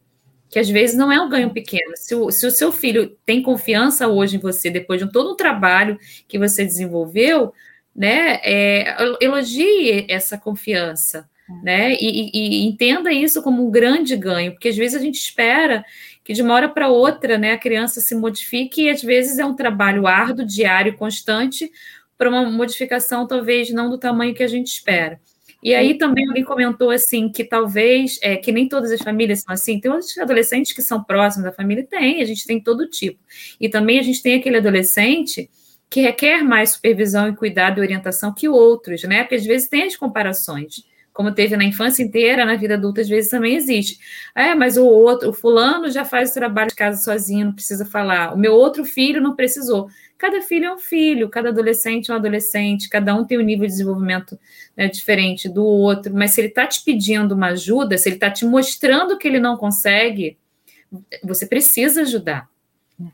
[0.50, 1.96] Que às vezes não é um ganho pequeno.
[1.96, 5.36] Se o, se o seu filho tem confiança hoje em você, depois de todo o
[5.36, 7.52] trabalho que você desenvolveu,
[7.94, 8.40] né?
[8.44, 11.28] É, elogie essa confiança
[11.62, 11.94] né?
[11.94, 15.84] E, e, e, entenda isso como um grande ganho, porque às vezes a gente espera
[16.22, 19.46] que de uma hora para outra, né, a criança se modifique e às vezes é
[19.46, 21.70] um trabalho árduo, diário, constante,
[22.18, 25.18] para uma modificação talvez não do tamanho que a gente espera.
[25.62, 29.52] E aí também alguém comentou assim que talvez é, que nem todas as famílias são
[29.52, 29.80] assim.
[29.80, 33.18] Tem outros adolescentes que são próximos da família, tem, a gente tem todo tipo.
[33.60, 35.50] E também a gente tem aquele adolescente
[35.90, 39.22] que requer mais supervisão e cuidado e orientação que outros, né?
[39.22, 40.84] Porque às vezes tem as comparações
[41.18, 43.98] como teve na infância inteira, na vida adulta às vezes também existe.
[44.36, 47.84] É, mas o outro, o fulano já faz o trabalho de casa sozinho, não precisa
[47.84, 48.32] falar.
[48.32, 49.90] O meu outro filho não precisou.
[50.16, 53.66] Cada filho é um filho, cada adolescente é um adolescente, cada um tem um nível
[53.66, 54.38] de desenvolvimento
[54.76, 56.14] né, diferente do outro.
[56.14, 59.40] Mas se ele está te pedindo uma ajuda, se ele está te mostrando que ele
[59.40, 60.38] não consegue,
[61.24, 62.48] você precisa ajudar.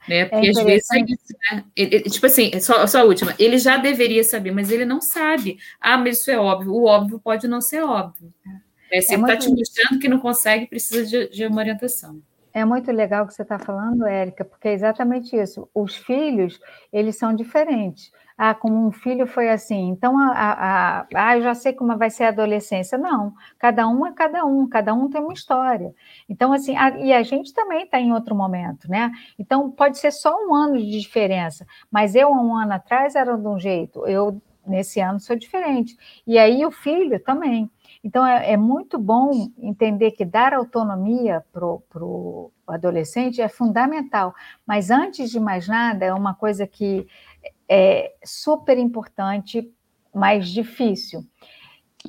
[0.08, 0.20] Né?
[0.20, 1.64] É Porque é às vezes é isso, né?
[1.76, 5.58] Ele, tipo assim, só, só a última, ele já deveria saber, mas ele não sabe.
[5.80, 6.72] Ah, mas isso é óbvio.
[6.72, 8.32] O óbvio pode não ser óbvio.
[8.90, 12.20] É, se é ele está te mostrando que não consegue, precisa de, de uma orientação.
[12.52, 15.68] É muito legal o que você está falando, Érica, porque é exatamente isso.
[15.74, 16.60] Os filhos,
[16.92, 21.42] eles são diferentes ah, como um filho foi assim, então a, a, a, ah, eu
[21.42, 22.98] já sei como vai ser a adolescência.
[22.98, 25.94] Não, cada um é cada um, cada um tem uma história.
[26.28, 29.12] Então, assim, a, e a gente também está em outro momento, né?
[29.38, 33.46] Então, pode ser só um ano de diferença, mas eu, um ano atrás, era de
[33.46, 35.96] um jeito, eu, nesse ano, sou diferente.
[36.26, 37.70] E aí o filho também.
[38.02, 44.34] Então, é, é muito bom entender que dar autonomia para o adolescente é fundamental,
[44.66, 47.06] mas antes de mais nada, é uma coisa que
[47.68, 49.72] é super importante,
[50.14, 51.24] mas difícil.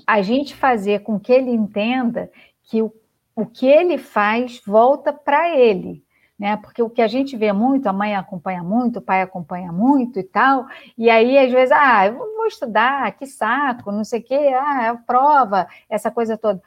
[0.05, 2.31] A gente fazer com que ele entenda
[2.63, 2.93] que o,
[3.35, 6.03] o que ele faz volta para ele,
[6.37, 6.57] né?
[6.57, 10.19] Porque o que a gente vê muito, a mãe acompanha muito, o pai acompanha muito
[10.19, 14.23] e tal, e aí às vezes, ah, eu vou estudar, que saco, não sei o
[14.23, 16.61] quê, ah, é prova, essa coisa toda.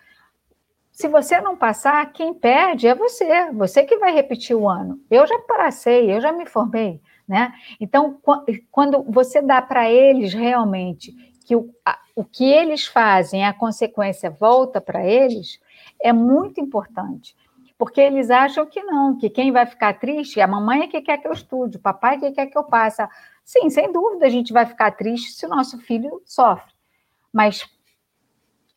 [0.90, 4.98] Se você não passar, quem perde é você, você que vai repetir o ano.
[5.08, 7.52] Eu já passei, eu já me formei, né?
[7.78, 8.18] Então,
[8.70, 11.12] quando você dá para eles realmente
[11.44, 15.60] que o, a, o que eles fazem, a consequência volta para eles,
[16.00, 17.36] é muito importante.
[17.76, 21.18] Porque eles acham que não, que quem vai ficar triste, a mamãe é que quer
[21.18, 23.06] que eu estude, o papai é que quer que eu passe.
[23.44, 26.72] Sim, sem dúvida a gente vai ficar triste se o nosso filho sofre.
[27.32, 27.68] Mas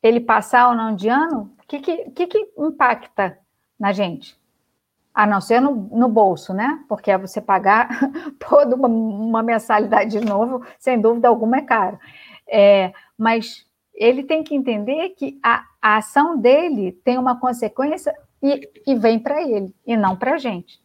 [0.04, 3.40] ele passar ou não de ano, o que, que, que, impacta
[3.80, 4.40] na gente?
[5.14, 6.84] A não ser no, no bolso, né?
[6.88, 7.90] Porque é você pagar
[8.40, 12.00] toda uma, uma, mensalidade de novo, sem dúvida alguma é caro.
[12.48, 18.70] É, mas ele tem que entender que a, a ação dele tem uma consequência e,
[18.88, 20.82] e vem para ele, e não para a gente.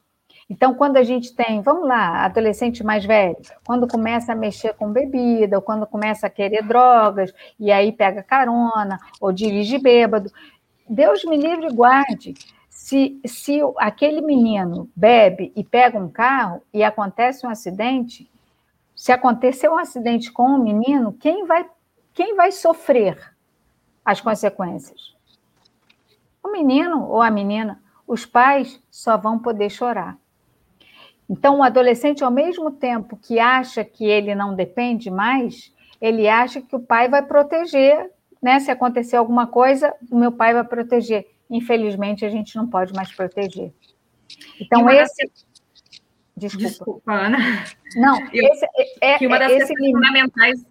[0.48, 3.36] Então, quando a gente tem, vamos lá, adolescente mais velho,
[3.66, 8.22] quando começa a mexer com bebida, ou quando começa a querer drogas, e aí pega
[8.22, 10.30] carona, ou dirige bêbado,
[10.88, 12.34] Deus me livre e guarde.
[12.76, 18.30] Se, se aquele menino bebe e pega um carro e acontece um acidente,
[18.94, 21.68] se acontecer um acidente com o um menino, quem vai,
[22.12, 23.34] quem vai sofrer
[24.04, 25.16] as consequências?
[26.44, 30.16] O menino ou a menina, os pais só vão poder chorar.
[31.28, 36.60] Então, o adolescente, ao mesmo tempo que acha que ele não depende mais, ele acha
[36.60, 38.60] que o pai vai proteger, né?
[38.60, 41.35] Se acontecer alguma coisa, o meu pai vai proteger.
[41.50, 43.72] Infelizmente, a gente não pode mais proteger.
[44.60, 45.30] Então, esse.
[46.36, 46.68] Desculpa.
[46.68, 47.38] Desculpa, Ana.
[47.96, 48.66] Não, esse
[49.00, 50.66] é, que uma das esse fundamentais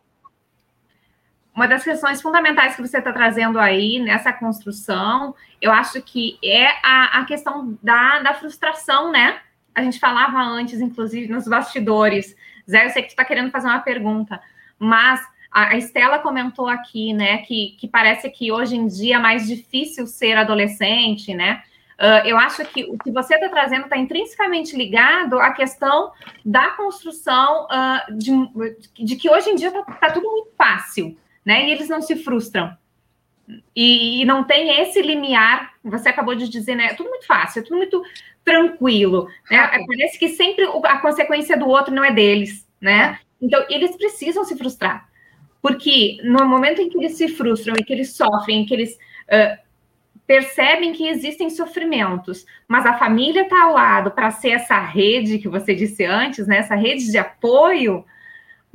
[1.55, 6.67] uma das questões fundamentais que você está trazendo aí nessa construção, eu acho que é
[6.83, 9.39] a, a questão da, da frustração, né?
[9.73, 12.35] A gente falava antes, inclusive, nos bastidores.
[12.69, 14.41] Zé, eu sei que tu está querendo fazer uma pergunta,
[14.77, 19.47] mas a, Estela comentou aqui, né, que, que parece que hoje em dia é mais
[19.47, 21.63] difícil ser adolescente, né?
[21.97, 26.11] Uh, eu acho que o que você está trazendo está intrinsecamente ligado à questão
[26.43, 28.31] da construção uh, de,
[29.01, 31.65] de, que hoje em dia está tá tudo muito fácil, né?
[31.65, 32.75] E eles não se frustram.
[33.73, 36.87] E, e, não tem esse limiar, você acabou de dizer, né?
[36.87, 38.03] É tudo muito fácil, é tudo muito
[38.43, 39.29] tranquilo.
[39.49, 39.85] Né?
[39.87, 43.19] Parece que sempre a consequência do outro não é deles, né?
[43.41, 45.07] Então, eles precisam se frustrar.
[45.65, 48.93] Porque no momento em que eles se frustram e que eles sofrem, em que eles
[48.93, 49.57] uh,
[50.27, 55.49] percebem que existem sofrimentos, mas a família está ao lado para ser essa rede que
[55.49, 56.57] você disse antes, né?
[56.57, 58.05] Essa rede de apoio,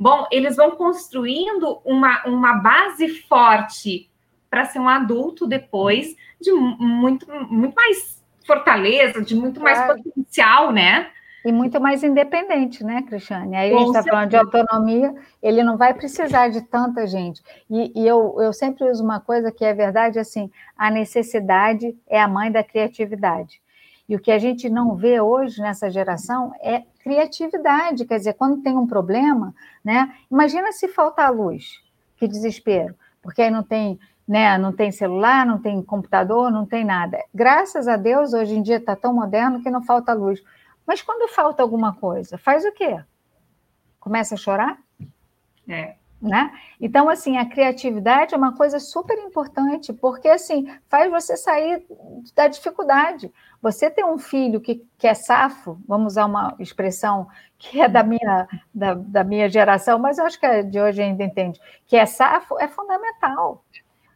[0.01, 4.09] Bom, eles vão construindo uma, uma base forte
[4.49, 11.11] para ser um adulto depois de muito, muito mais fortaleza, de muito mais potencial, né?
[11.43, 13.55] E muito mais independente, né, Cristiane?
[13.55, 17.41] Aí a gente está falando de autonomia, ele não vai precisar de tanta gente.
[17.69, 22.21] E, e, eu, eu sempre uso uma coisa que é verdade, assim, a necessidade é
[22.21, 23.59] a mãe da criatividade.
[24.07, 28.05] E o que a gente não vê hoje nessa geração é criatividade.
[28.05, 30.13] Quer dizer, quando tem um problema, né?
[30.29, 31.81] Imagina se faltar luz,
[32.17, 34.57] que desespero, porque aí não tem, né?
[34.57, 37.23] Não tem celular, não tem computador, não tem nada.
[37.33, 40.43] Graças a Deus, hoje em dia está tão moderno que não falta luz.
[40.91, 43.01] Mas quando falta alguma coisa, faz o quê?
[43.97, 44.77] Começa a chorar?
[45.65, 45.95] É.
[46.21, 46.51] Né?
[46.81, 51.87] Então, assim, a criatividade é uma coisa super importante, porque, assim, faz você sair
[52.35, 53.31] da dificuldade.
[53.61, 57.25] Você ter um filho que, que é safo, vamos usar uma expressão
[57.57, 61.01] que é da minha, da, da minha geração, mas eu acho que é de hoje
[61.01, 63.63] ainda entende, que é safo, é fundamental.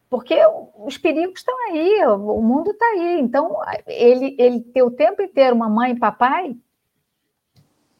[0.09, 0.37] Porque
[0.77, 3.19] os perigos estão aí, o mundo está aí.
[3.21, 6.55] Então, ele, ele ter o tempo inteiro uma mãe e papai,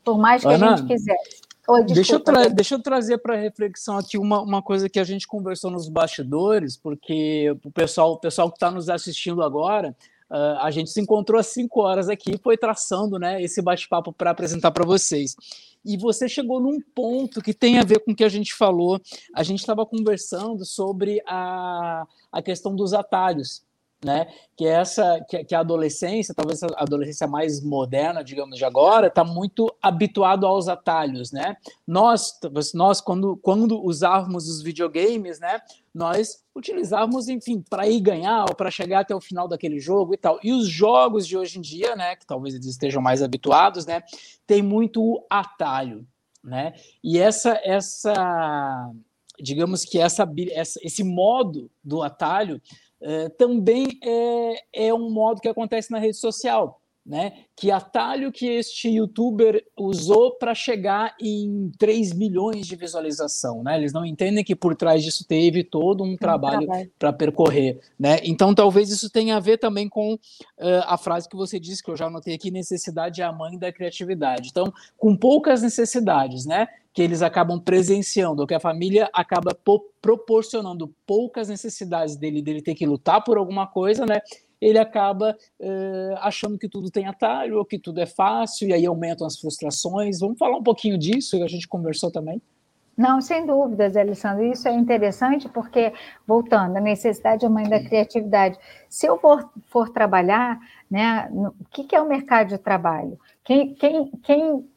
[0.06, 3.98] por mais que Ana, a gente quisesse Oi, deixa, eu deixa eu trazer para reflexão
[3.98, 8.52] aqui uma, uma coisa que a gente conversou nos bastidores, porque o pessoal, o pessoal
[8.52, 9.96] que está nos assistindo agora,
[10.30, 14.14] uh, a gente se encontrou às 5 horas aqui e foi traçando né, esse bate-papo
[14.14, 15.36] para apresentar para vocês.
[15.84, 19.02] E você chegou num ponto que tem a ver com o que a gente falou.
[19.34, 23.64] A gente estava conversando sobre a, a questão dos atalhos
[24.04, 24.28] né?
[24.56, 29.24] Que essa, que, que, a adolescência, talvez a adolescência mais moderna, digamos de agora, está
[29.24, 31.58] muito habituado aos atalhos, né?
[31.88, 32.40] Nós,
[32.74, 35.60] nós quando, quando usávamos os videogames, né?
[35.94, 40.18] Nós utilizávamos, enfim, para ir ganhar ou para chegar até o final daquele jogo e
[40.18, 40.40] tal.
[40.44, 42.16] E os jogos de hoje em dia, né?
[42.16, 44.04] Que talvez eles estejam mais habituados, né?
[44.46, 46.06] Tem muito atalho,
[46.44, 46.74] né?
[47.04, 48.92] E essa essa
[49.40, 52.62] digamos que essa, essa, esse modo do atalho
[53.38, 57.34] também é, é um modo que acontece na rede social né?
[57.56, 63.78] Que atalho que este youtuber usou para chegar em 3 milhões de visualização, né?
[63.78, 66.92] Eles não entendem que por trás disso teve todo um, trabalho, trabalho.
[66.98, 68.18] para percorrer, né?
[68.24, 70.20] Então talvez isso tenha a ver também com uh,
[70.88, 73.72] a frase que você disse que eu já anotei aqui, necessidade é a mãe da
[73.72, 74.50] criatividade.
[74.50, 76.68] Então, com poucas necessidades, né?
[76.92, 79.56] Que eles acabam presenciando, que a família acaba
[80.02, 84.22] proporcionando poucas necessidades dele, dele ter que lutar por alguma coisa, né?
[84.66, 88.84] Ele acaba uh, achando que tudo tem atalho, ou que tudo é fácil, e aí
[88.84, 90.20] aumentam as frustrações.
[90.20, 92.42] Vamos falar um pouquinho disso, a gente conversou também?
[92.98, 94.44] Não, sem dúvidas, Alessandro.
[94.44, 95.94] Isso é interessante porque,
[96.26, 98.58] voltando, a necessidade é a mãe da criatividade.
[98.90, 100.58] Se eu for, for trabalhar,
[100.90, 103.20] né, no, o que, que é o mercado de trabalho?
[103.44, 104.68] Quem, quem, quem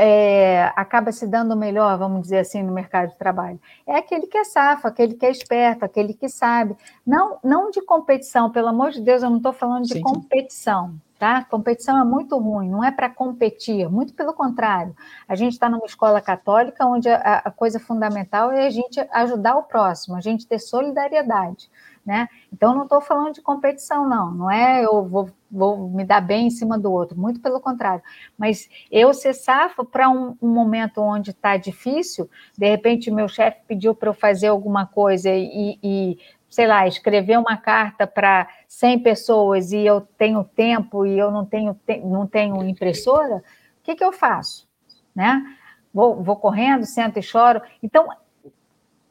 [0.00, 3.58] é, acaba se dando melhor, vamos dizer assim, no mercado de trabalho.
[3.84, 6.76] É aquele que é safo, aquele que é esperto, aquele que sabe.
[7.04, 10.90] Não, não de competição, pelo amor de Deus, eu não estou falando de sim, competição.
[10.90, 11.00] Sim.
[11.18, 11.42] Tá?
[11.42, 14.94] Competição é muito ruim, não é para competir, muito pelo contrário.
[15.26, 19.56] A gente está numa escola católica onde a, a coisa fundamental é a gente ajudar
[19.56, 21.68] o próximo, a gente ter solidariedade.
[22.06, 22.28] Né?
[22.52, 24.30] Então, não estou falando de competição, não.
[24.30, 28.02] Não é eu vou, vou, me dar bem em cima do outro, muito pelo contrário.
[28.36, 33.60] Mas eu ser safo para um, um, momento onde está difícil, de repente, meu chefe
[33.66, 36.18] pediu para eu fazer alguma coisa e, e
[36.48, 41.44] sei lá, escrever uma carta para 100 pessoas e eu tenho tempo e eu não
[41.44, 43.42] tenho, não tenho impressora, o
[43.82, 44.66] que, que eu faço?
[45.14, 45.42] Né?
[45.92, 47.60] Vou, vou correndo, sento e choro.
[47.82, 48.08] Então,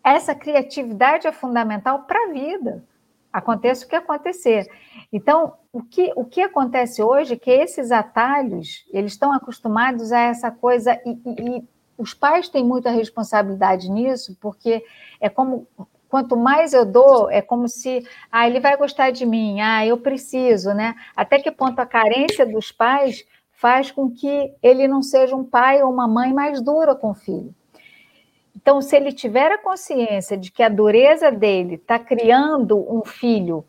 [0.04, 2.84] essa criatividade é fundamental para a vida.
[3.32, 4.68] Aconteça o que acontecer.
[5.12, 10.20] Então, o que, o que acontece hoje é que esses atalhos, eles estão acostumados a
[10.20, 11.68] essa coisa, e, e, e
[11.98, 14.84] os pais têm muita responsabilidade nisso, porque
[15.20, 15.68] é como
[16.10, 19.98] quanto mais eu dou, é como se, ah, ele vai gostar de mim, ah, eu
[19.98, 20.96] preciso, né?
[21.16, 25.82] Até que ponto a carência dos pais faz com que ele não seja um pai
[25.82, 27.54] ou uma mãe mais dura com o filho.
[28.68, 33.64] Então, se ele tiver a consciência de que a dureza dele está criando um filho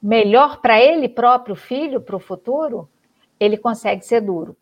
[0.00, 2.88] melhor para ele próprio filho, para o futuro,
[3.40, 4.56] ele consegue ser duro.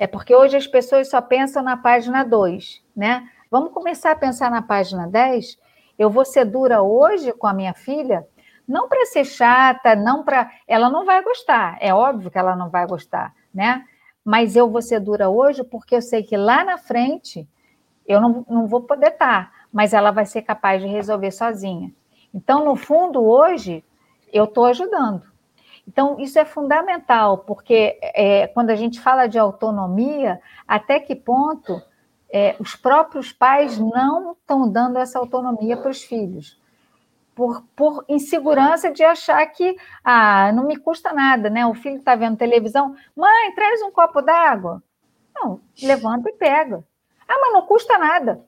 [0.00, 3.30] É porque hoje as pessoas só pensam na página 2, né?
[3.48, 5.56] Vamos começar a pensar na página 10?
[5.96, 8.26] Eu vou ser dura hoje com a minha filha?
[8.66, 10.50] Não para ser chata, não para.
[10.66, 13.84] Ela não vai gostar, é óbvio que ela não vai gostar, né?
[14.24, 17.48] Mas eu vou ser dura hoje porque eu sei que lá na frente
[18.08, 21.92] eu não, não vou poder estar, mas ela vai ser capaz de resolver sozinha.
[22.32, 23.84] Então, no fundo, hoje,
[24.32, 25.22] eu estou ajudando.
[25.86, 31.82] Então, isso é fundamental, porque é, quando a gente fala de autonomia, até que ponto
[32.30, 36.60] é, os próprios pais não estão dando essa autonomia para os filhos?
[37.34, 41.64] Por, por, insegurança de achar que ah, não me custa nada, né?
[41.64, 44.82] O filho está vendo televisão, mãe, traz um copo d'água.
[45.34, 46.84] Não, levanta e pega.
[47.28, 48.44] Ah, mas não custa nada.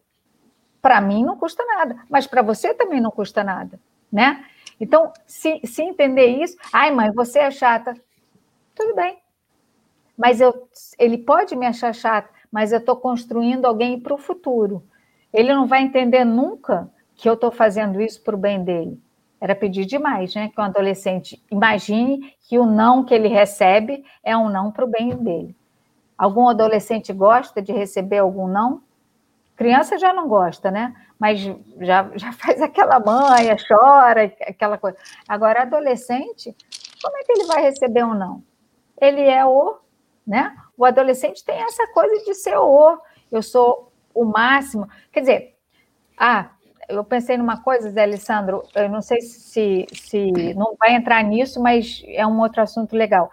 [0.83, 3.78] Para mim não custa nada, mas para você também não custa nada,
[4.11, 4.45] né?
[4.81, 7.95] Então, se, se entender isso, ai, mãe, você é chata,
[8.74, 9.18] tudo bem.
[10.16, 10.68] Mas eu,
[10.99, 14.83] ele pode me achar chata, mas eu estou construindo alguém para o futuro.
[15.33, 18.99] Ele não vai entender nunca que eu estou fazendo isso para o bem dele.
[19.41, 20.49] Era pedir demais, né?
[20.49, 24.89] Que um adolescente imagine que o não que ele recebe é um não para o
[24.89, 25.57] bem dele.
[26.21, 28.83] Algum adolescente gosta de receber algum não?
[29.57, 30.95] Criança já não gosta, né?
[31.18, 31.41] Mas
[31.81, 34.99] já, já faz aquela manha, chora, aquela coisa.
[35.27, 36.55] Agora, adolescente,
[37.01, 38.43] como é que ele vai receber um não?
[39.01, 39.79] Ele é o,
[40.27, 40.55] né?
[40.77, 42.99] O adolescente tem essa coisa de ser o.
[43.33, 44.87] Eu sou o máximo.
[45.11, 45.57] Quer dizer,
[46.18, 46.51] ah,
[46.87, 51.62] eu pensei numa coisa, Zé Alessandro, eu não sei se, se não vai entrar nisso,
[51.62, 53.31] mas é um outro assunto legal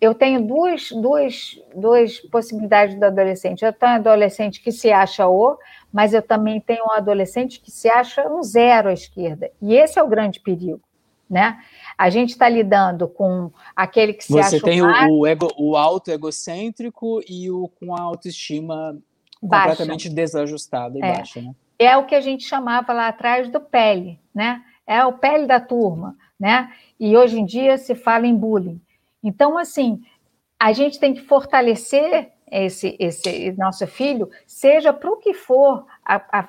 [0.00, 3.64] eu tenho duas, duas, duas possibilidades do adolescente.
[3.64, 5.58] Eu tenho um adolescente que se acha o,
[5.92, 9.50] mas eu também tenho um adolescente que se acha um zero à esquerda.
[9.60, 10.80] E esse é o grande perigo.
[11.28, 11.58] Né?
[11.96, 15.76] A gente está lidando com aquele que se Você acha tem o, o, ego, o
[15.76, 18.96] auto egocêntrico e o com a autoestima
[19.42, 19.68] baixa.
[19.70, 21.16] completamente desajustada e é.
[21.16, 21.42] baixa.
[21.42, 21.52] Né?
[21.78, 24.62] É o que a gente chamava lá atrás do pele, né?
[24.86, 26.72] É o pele da turma, né?
[26.98, 28.80] E hoje em dia se fala em bullying.
[29.22, 30.02] Então, assim,
[30.58, 35.86] a gente tem que fortalecer esse, esse nosso filho, seja para o que for.
[36.04, 36.48] A, a,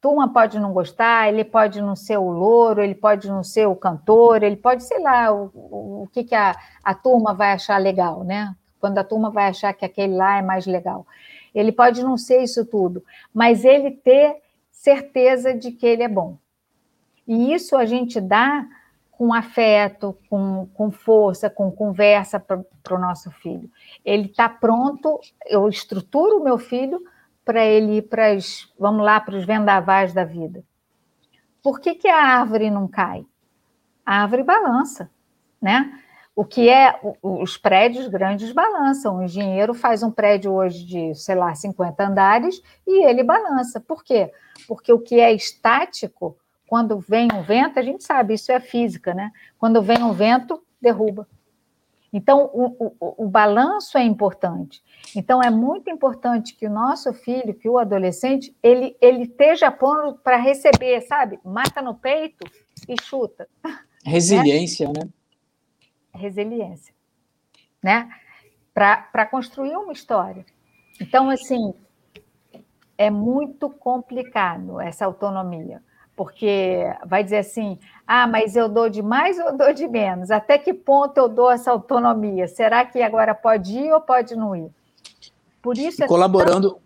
[0.00, 3.74] turma pode não gostar, ele pode não ser o louro, ele pode não ser o
[3.74, 6.54] cantor, ele pode, sei lá, o, o, o que, que a,
[6.84, 8.54] a turma vai achar legal, né?
[8.80, 11.04] Quando a turma vai achar que aquele lá é mais legal.
[11.52, 13.02] Ele pode não ser isso tudo,
[13.34, 14.36] mas ele ter
[14.70, 16.38] certeza de que ele é bom.
[17.26, 18.64] E isso a gente dá
[19.18, 23.68] com afeto, com, com força, com conversa para o nosso filho.
[24.04, 27.02] Ele está pronto, eu estruturo o meu filho
[27.44, 30.62] para ele ir para as, vamos lá, para os vendavais da vida.
[31.60, 33.26] Por que, que a árvore não cai?
[34.06, 35.10] A árvore balança,
[35.60, 36.00] né?
[36.36, 39.16] O que é, os prédios grandes balançam.
[39.16, 43.80] O engenheiro faz um prédio hoje de, sei lá, 50 andares e ele balança.
[43.80, 44.30] Por quê?
[44.68, 46.38] Porque o que é estático,
[46.68, 49.32] quando vem um vento, a gente sabe, isso é física, né?
[49.58, 51.26] Quando vem um vento, derruba.
[52.12, 54.82] Então, o, o, o, balanço é importante.
[55.16, 60.20] Então, é muito importante que o nosso filho, que o adolescente, ele, ele esteja pronto
[60.20, 61.40] para receber, sabe?
[61.42, 62.46] Mata no peito
[62.86, 63.48] e chuta.
[64.04, 65.04] Resiliência, né?
[65.04, 65.10] né?
[66.14, 66.94] Resiliência,
[67.82, 68.10] né?
[68.74, 70.44] Para construir uma história.
[71.00, 71.74] Então, assim,
[72.96, 75.82] é muito complicado essa autonomia
[76.18, 80.32] porque vai dizer assim: ah, mas eu dou de mais ou dou de menos?
[80.32, 82.48] Até que ponto eu dou essa autonomia?
[82.48, 84.68] Será que agora pode ir ou pode não ir?
[85.62, 86.80] Por isso é colaborando,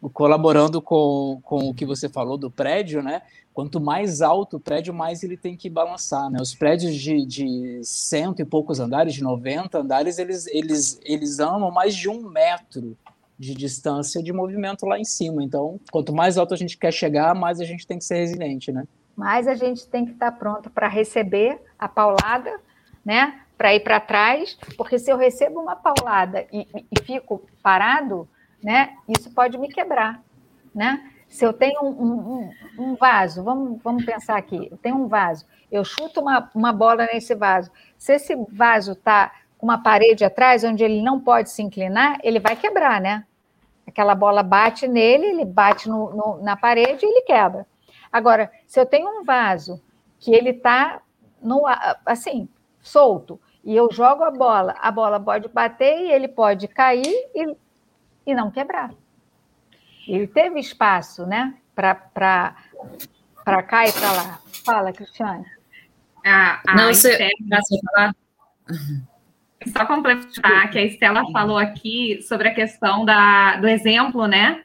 [0.00, 0.10] tão...
[0.10, 3.20] colaborando com, com o que você falou do prédio, né?
[3.52, 6.40] Quanto mais alto o prédio, mais ele tem que balançar, né?
[6.40, 11.70] Os prédios de, de cento e poucos andares, de 90 andares, eles, eles, eles amam
[11.70, 12.96] mais de um metro
[13.38, 15.42] de distância de movimento lá em cima.
[15.42, 18.72] Então, quanto mais alto a gente quer chegar, mais a gente tem que ser resiliente,
[18.72, 18.84] né?
[19.16, 22.60] Mais a gente tem que estar pronto para receber a paulada,
[23.04, 23.40] né?
[23.56, 28.28] Para ir para trás, porque se eu recebo uma paulada e, e, fico parado,
[28.62, 28.96] né?
[29.08, 30.22] Isso pode me quebrar,
[30.74, 31.10] né?
[31.28, 35.44] Se eu tenho um, um, um, vaso, vamos, vamos pensar aqui, eu tenho um vaso,
[35.70, 37.70] eu chuto uma, uma bola nesse vaso.
[37.98, 39.32] Se esse vaso está
[39.64, 43.24] uma parede atrás onde ele não pode se inclinar, ele vai quebrar, né?
[43.86, 47.66] Aquela bola bate nele, ele bate no, no, na parede e ele quebra.
[48.12, 49.82] Agora, se eu tenho um vaso
[50.20, 51.00] que ele está
[52.04, 52.46] assim,
[52.82, 57.56] solto, e eu jogo a bola, a bola pode bater e ele pode cair e,
[58.26, 58.92] e não quebrar.
[60.06, 61.54] Ele teve espaço, né?
[61.74, 61.94] Para
[63.66, 64.38] cá e para lá.
[64.62, 65.46] Fala, Cristiane.
[66.22, 68.14] Ah, não, você, você falar?
[69.66, 74.62] Só complementar que a Estela falou aqui sobre a questão da, do exemplo, né?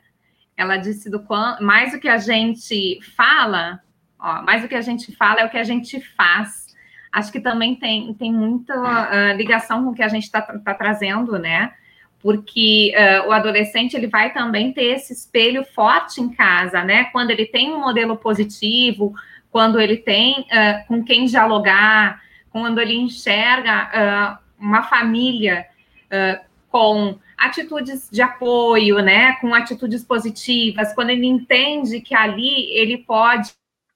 [0.57, 3.79] Ela disse do quanto mais do que a gente fala,
[4.19, 6.67] ó, mais do que a gente fala é o que a gente faz.
[7.11, 10.73] Acho que também tem, tem muita uh, ligação com o que a gente está tá
[10.73, 11.73] trazendo, né?
[12.21, 17.05] Porque uh, o adolescente ele vai também ter esse espelho forte em casa, né?
[17.05, 19.13] Quando ele tem um modelo positivo,
[19.49, 22.21] quando ele tem uh, com quem dialogar,
[22.51, 25.65] quando ele enxerga uma família
[26.05, 32.97] uh, com atitudes de apoio, né, com atitudes positivas, quando ele entende que ali ele
[32.99, 33.51] pode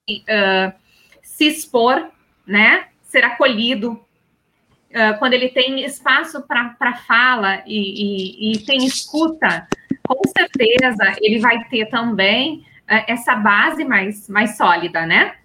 [0.09, 0.73] uh,
[1.21, 2.09] se expor,
[2.47, 9.67] né, ser acolhido, uh, quando ele tem espaço para fala e, e, e, tem escuta,
[10.07, 15.35] com certeza ele vai ter também uh, essa base mais, mais sólida, né?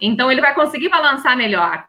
[0.00, 1.86] Então ele vai conseguir balançar melhor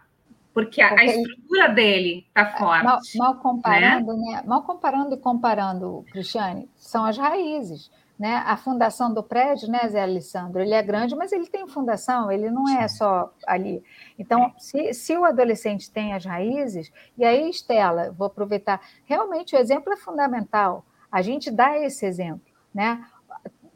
[0.57, 2.83] porque a, a estrutura dele está forte.
[2.83, 4.31] Mal, mal comparando, né?
[4.31, 4.43] né?
[4.43, 7.91] Mal comparando e comparando, Cristiane, são as raízes.
[8.17, 8.37] Né?
[8.43, 12.49] A fundação do prédio, né, Zé Alessandro, ele é grande, mas ele tem fundação, ele
[12.49, 13.83] não é só ali.
[14.17, 19.59] Então, se, se o adolescente tem as raízes, e aí, Estela, vou aproveitar, realmente o
[19.59, 20.83] exemplo é fundamental.
[21.11, 23.05] A gente dá esse exemplo, né?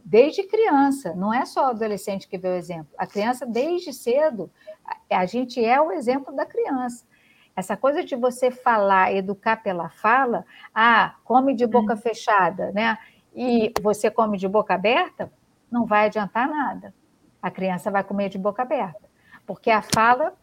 [0.04, 2.92] Desde criança, não é só o adolescente que vê o exemplo.
[2.98, 4.50] A criança, desde cedo,
[5.10, 7.06] a gente é o exemplo da criança.
[7.56, 11.98] Essa coisa de você falar, educar pela fala, ah, come de boca hum.
[11.98, 12.98] fechada, né?
[13.36, 15.32] E você come de boca aberta,
[15.70, 16.94] não vai adiantar nada.
[17.42, 19.02] A criança vai comer de boca aberta,
[19.46, 20.34] porque a fala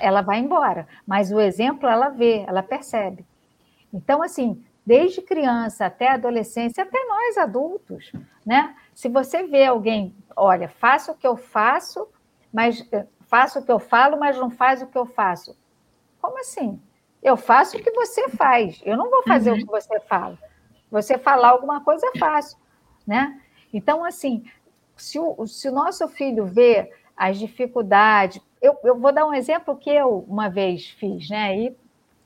[0.00, 3.26] ela vai embora, mas o exemplo ela vê, ela percebe.
[3.92, 8.12] Então, assim, desde criança até adolescência, até nós adultos,
[8.44, 8.74] né?
[8.94, 12.08] Se você vê alguém, olha, faça o que eu faço,
[12.52, 12.86] mas
[13.32, 15.56] faço o que eu falo, mas não faz o que eu faço.
[16.20, 16.78] Como assim?
[17.22, 18.78] Eu faço o que você faz.
[18.84, 19.56] Eu não vou fazer uhum.
[19.56, 20.38] o que você fala.
[20.90, 22.58] Você falar alguma coisa é fácil,
[23.06, 23.40] né?
[23.72, 24.44] Então, assim,
[24.94, 29.78] se o, se o nosso filho vê as dificuldades, eu, eu vou dar um exemplo
[29.78, 31.56] que eu uma vez fiz, né?
[31.56, 31.76] E,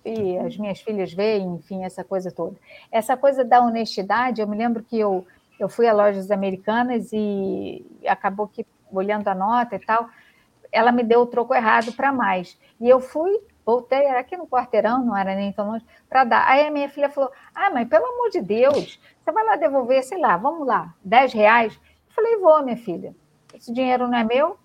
[0.05, 2.57] e as minhas filhas veem, enfim, essa coisa toda.
[2.91, 5.25] Essa coisa da honestidade, eu me lembro que eu,
[5.57, 10.11] eu fui a lojas americanas e acabou que, olhando a nota e tal,
[10.77, 12.59] ela me deu o troco errado para mais.
[12.81, 16.49] E eu fui, voltei, era aqui no quarteirão, não era nem tão longe, para dar.
[16.49, 20.03] Aí a minha filha falou: Ah, mãe, pelo amor de Deus, você vai lá devolver,
[20.05, 21.75] sei lá, vamos lá, 10 reais?
[21.75, 23.15] Eu falei: Vou, minha filha.
[23.55, 24.59] Esse dinheiro não é meu?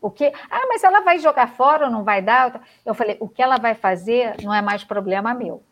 [0.00, 0.26] O que?
[0.50, 2.62] Ah, mas ela vai jogar fora ou não vai dar?
[2.84, 5.62] Eu falei, o que ela vai fazer não é mais problema meu.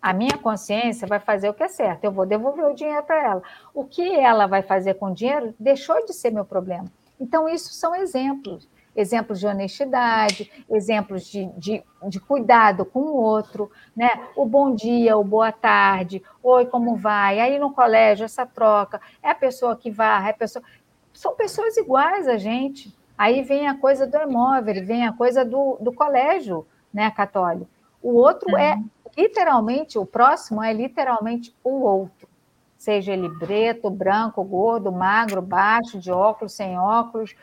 [0.00, 2.04] A minha consciência vai fazer o que é certo.
[2.04, 3.42] Eu vou devolver o dinheiro para ela.
[3.74, 6.86] O que ela vai fazer com o dinheiro deixou de ser meu problema.
[7.18, 8.68] Então, isso são exemplos.
[8.96, 14.28] Exemplos de honestidade, exemplos de, de, de cuidado com o outro, né?
[14.34, 17.38] O bom dia, o boa tarde, oi, como vai?
[17.38, 20.64] Aí no colégio, essa troca, é a pessoa que vai, é a pessoa.
[21.12, 22.92] São pessoas iguais a gente.
[23.18, 27.70] Aí vem a coisa do imóvel, vem a coisa do, do colégio né, católico.
[28.02, 28.88] O outro é uhum.
[29.16, 32.28] literalmente, o próximo é literalmente o outro.
[32.76, 37.34] Seja ele preto, branco, gordo, magro, baixo, de óculos, sem óculos,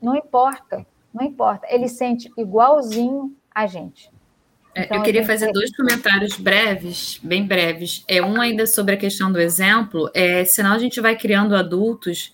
[0.00, 1.66] não importa, não importa.
[1.70, 4.10] Ele sente igualzinho a gente.
[4.74, 8.04] É, então, eu queria fazer dois comentários breves, bem breves.
[8.06, 10.10] É um ainda sobre a questão do exemplo.
[10.14, 12.32] É, senão a gente vai criando adultos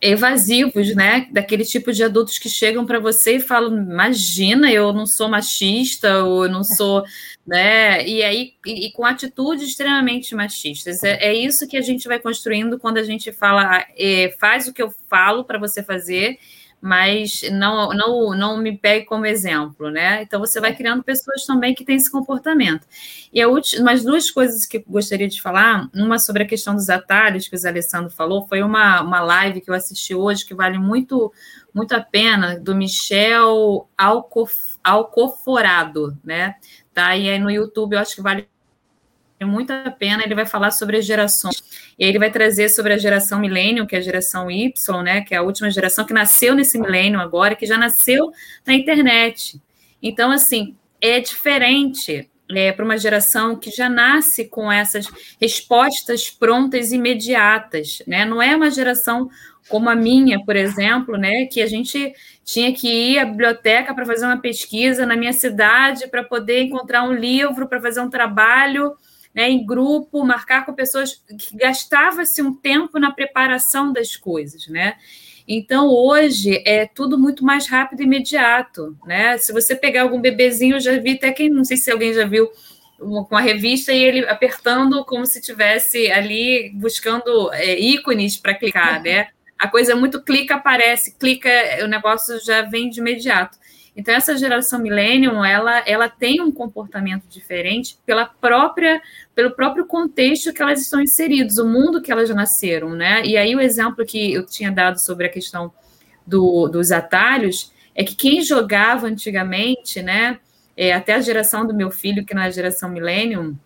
[0.00, 1.26] evasivos, né?
[1.32, 6.24] Daquele tipo de adultos que chegam para você e falam: imagina, eu não sou machista,
[6.24, 7.02] ou eu não sou,
[7.46, 8.06] né?
[8.06, 11.02] E aí, e, e com atitudes extremamente machistas.
[11.02, 14.72] É, é, isso que a gente vai construindo quando a gente fala, é, faz o
[14.72, 16.38] que eu falo para você fazer
[16.80, 20.22] mas não, não, não me pegue como exemplo, né?
[20.22, 22.86] Então você vai criando pessoas também que têm esse comportamento.
[23.32, 26.74] E a última, umas duas coisas que eu gostaria de falar, uma sobre a questão
[26.74, 30.46] dos atalhos que o Zé Alessandro falou, foi uma, uma live que eu assisti hoje
[30.46, 31.32] que vale muito,
[31.74, 36.54] muito a pena, do Michel Alcof, Alcoforado, né?
[36.94, 37.16] Tá?
[37.16, 38.48] E aí no YouTube eu acho que vale
[39.44, 41.62] muito a pena, ele vai falar sobre as gerações.
[41.98, 45.34] E ele vai trazer sobre a geração milênio, que é a geração Y, né, que
[45.34, 48.30] é a última geração que nasceu nesse milênio agora, que já nasceu
[48.66, 49.60] na internet.
[50.02, 55.06] Então, assim, é diferente é, para uma geração que já nasce com essas
[55.40, 58.24] respostas prontas imediatas, né?
[58.24, 59.28] Não é uma geração
[59.68, 64.06] como a minha, por exemplo, né, que a gente tinha que ir à biblioteca para
[64.06, 68.96] fazer uma pesquisa na minha cidade para poder encontrar um livro para fazer um trabalho
[69.34, 74.96] né, em grupo, marcar com pessoas que gastava-se um tempo na preparação das coisas, né?
[75.46, 79.38] Então, hoje é tudo muito mais rápido e imediato, né?
[79.38, 82.26] Se você pegar algum bebezinho, eu já vi até quem, não sei se alguém já
[82.26, 82.50] viu
[82.98, 89.00] com a revista e ele apertando como se tivesse ali buscando é, ícones para clicar,
[89.02, 89.28] né?
[89.58, 91.50] A coisa é muito clica, aparece, clica,
[91.82, 93.56] o negócio já vem de imediato.
[93.98, 99.02] Então, essa geração millennium, ela, ela tem um comportamento diferente pela própria,
[99.34, 103.26] pelo próprio contexto que elas estão inseridas, o mundo que elas nasceram, né?
[103.26, 105.72] E aí o exemplo que eu tinha dado sobre a questão
[106.24, 110.38] do, dos atalhos é que quem jogava antigamente, né?
[110.76, 113.56] É, até a geração do meu filho, que não é geração millennium,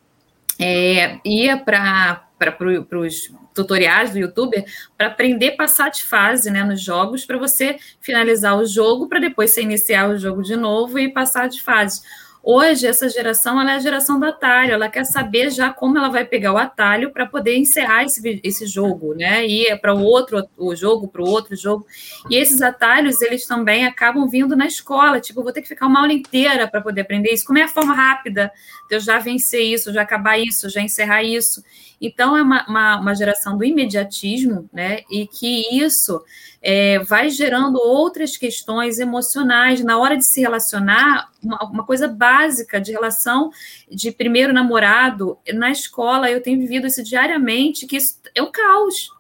[0.59, 4.65] é, ia para para os tutoriais do YouTube
[4.97, 9.21] para aprender a passar de fase né, nos jogos, para você finalizar o jogo, para
[9.21, 12.03] depois você iniciar o jogo de novo e passar de fase.
[12.45, 16.09] Hoje, essa geração ela é a geração do atalho, ela quer saber já como ela
[16.09, 19.47] vai pegar o atalho para poder encerrar esse, esse jogo, né?
[19.47, 21.87] E é para o outro o jogo, para o outro jogo.
[22.29, 25.21] E esses atalhos, eles também acabam vindo na escola.
[25.21, 27.47] Tipo, vou ter que ficar uma aula inteira para poder aprender isso.
[27.47, 28.51] Como é a forma rápida
[28.89, 31.63] de eu já vencer isso, já acabar isso, já encerrar isso?
[32.03, 35.03] Então, é uma, uma, uma geração do imediatismo, né?
[35.09, 36.21] E que isso
[36.61, 42.81] é, vai gerando outras questões emocionais na hora de se relacionar, uma, uma, coisa básica
[42.81, 43.53] de relação
[43.89, 45.39] de primeiro namorado.
[45.55, 49.12] Na escola, eu tenho vivido isso diariamente, que isso é um caos.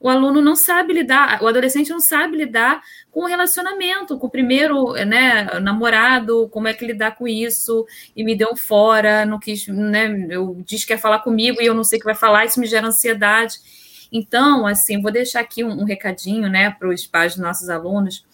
[0.00, 2.80] O aluno não sabe lidar, o adolescente não sabe lidar
[3.10, 7.84] com o relacionamento, com o primeiro né, namorado, como é que lidar com isso,
[8.14, 11.74] e me deu fora, não quis, né, eu diz que quer falar comigo e eu
[11.74, 13.56] não sei o que vai falar, isso me gera ansiedade.
[14.12, 18.24] Então, assim, vou deixar aqui um, um recadinho, né, para os pais dos nossos alunos.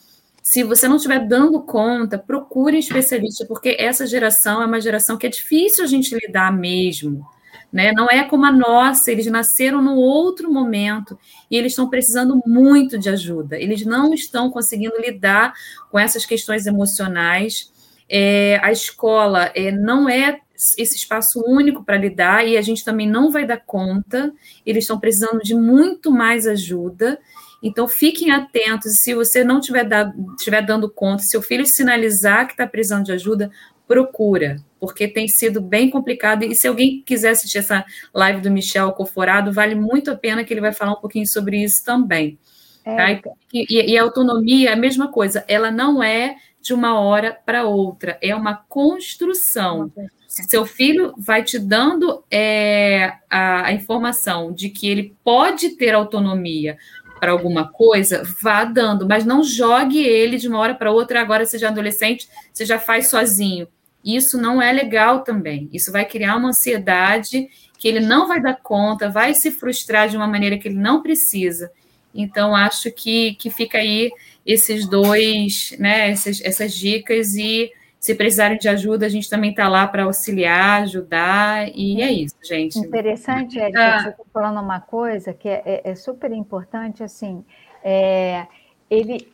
[0.42, 5.16] Se você não estiver dando conta, procure um especialista, porque essa geração é uma geração
[5.16, 7.26] que é difícil a gente lidar mesmo.
[7.74, 7.90] Né?
[7.90, 11.18] Não é como a nossa, eles nasceram num outro momento
[11.50, 13.58] e eles estão precisando muito de ajuda.
[13.58, 15.52] Eles não estão conseguindo lidar
[15.90, 17.72] com essas questões emocionais.
[18.08, 20.38] É, a escola é, não é
[20.78, 24.32] esse espaço único para lidar e a gente também não vai dar conta.
[24.64, 27.18] Eles estão precisando de muito mais ajuda.
[27.60, 28.98] Então, fiquem atentos.
[28.98, 33.50] Se você não estiver dando conta, se o filho sinalizar que está precisando de ajuda,
[33.86, 36.44] procura, porque tem sido bem complicado.
[36.44, 40.52] E se alguém quiser assistir essa live do Michel Coforado, vale muito a pena que
[40.52, 42.38] ele vai falar um pouquinho sobre isso também.
[42.84, 42.96] É.
[42.96, 43.30] Tá?
[43.52, 47.64] E, e, a autonomia é a mesma coisa, ela não é de uma hora para
[47.64, 49.92] outra, é uma construção.
[50.26, 55.94] Se seu filho vai te dando é, a, a informação de que ele pode ter
[55.94, 56.76] autonomia,
[57.18, 61.20] para alguma coisa, vá dando, mas não jogue ele de uma hora para outra.
[61.20, 63.66] Agora, seja adolescente, você já faz sozinho.
[64.04, 65.68] Isso não é legal também.
[65.72, 67.48] Isso vai criar uma ansiedade
[67.78, 71.02] que ele não vai dar conta, vai se frustrar de uma maneira que ele não
[71.02, 71.70] precisa.
[72.14, 74.10] Então, acho que, que fica aí
[74.46, 77.72] esses dois, né, essas, essas dicas e
[78.04, 82.36] se precisarem de ajuda, a gente também está lá para auxiliar, ajudar, e é isso,
[82.44, 82.78] gente.
[82.78, 84.02] Interessante, Érica, ah.
[84.02, 87.42] você está falando uma coisa que é, é, é super importante, assim,
[87.82, 88.46] é,
[88.90, 89.26] ele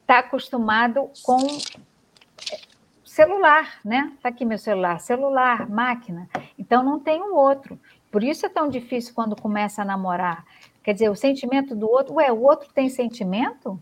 [0.00, 1.46] está acostumado com
[3.04, 4.10] celular, né?
[4.16, 6.30] Está aqui meu celular, celular, máquina.
[6.58, 7.78] Então não tem um outro.
[8.10, 10.46] Por isso é tão difícil quando começa a namorar.
[10.82, 13.78] Quer dizer, o sentimento do outro, ué, o outro tem sentimento?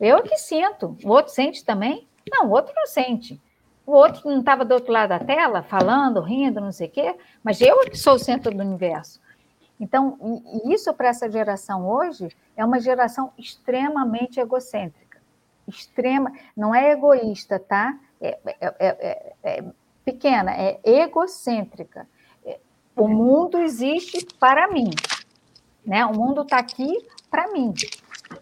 [0.00, 0.96] Eu que sinto.
[1.04, 2.08] O outro sente também?
[2.30, 3.40] Não, o outro não sente.
[3.86, 7.14] O outro não estava do outro lado da tela, falando, rindo, não sei o quê,
[7.42, 9.20] mas eu que sou o centro do universo.
[9.78, 15.20] Então, isso para essa geração hoje é uma geração extremamente egocêntrica.
[15.66, 17.98] Extrema, não é egoísta, tá?
[18.20, 19.64] É, é, é, é
[20.04, 22.06] pequena, é egocêntrica.
[22.96, 24.90] O mundo existe para mim,
[25.84, 26.06] né?
[26.06, 27.74] O mundo está aqui para mim.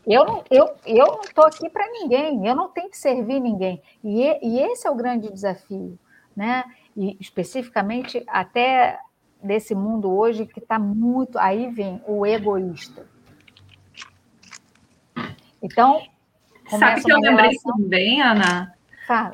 [0.07, 3.81] Eu não eu, eu não estou aqui para ninguém, eu não tenho que servir ninguém.
[4.03, 5.99] E, e esse é o grande desafio,
[6.35, 6.65] né?
[6.97, 8.99] E especificamente até
[9.43, 11.39] desse mundo hoje que está muito.
[11.39, 13.07] Aí vem o egoísta.
[15.63, 16.03] Então.
[16.69, 17.77] Sabe que eu lembrei relação...
[17.77, 18.75] também, Ana?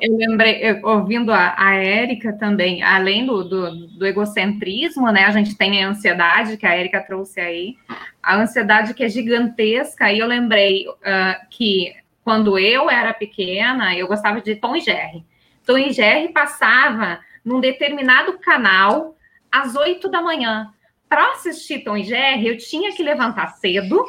[0.01, 5.25] Eu lembrei, eu, ouvindo a, a Érica também, além do, do, do, egocentrismo, né?
[5.25, 7.77] A gente tem a ansiedade que a Érica trouxe aí,
[8.21, 10.11] a ansiedade que é gigantesca.
[10.11, 11.93] E eu lembrei uh, que
[12.23, 15.25] quando eu era pequena, eu gostava de Tom e Jerry.
[15.65, 19.15] Tom e Jerry passava num determinado canal
[19.51, 20.71] às oito da manhã.
[21.07, 24.03] Para assistir Tom e Jerry, eu tinha que levantar cedo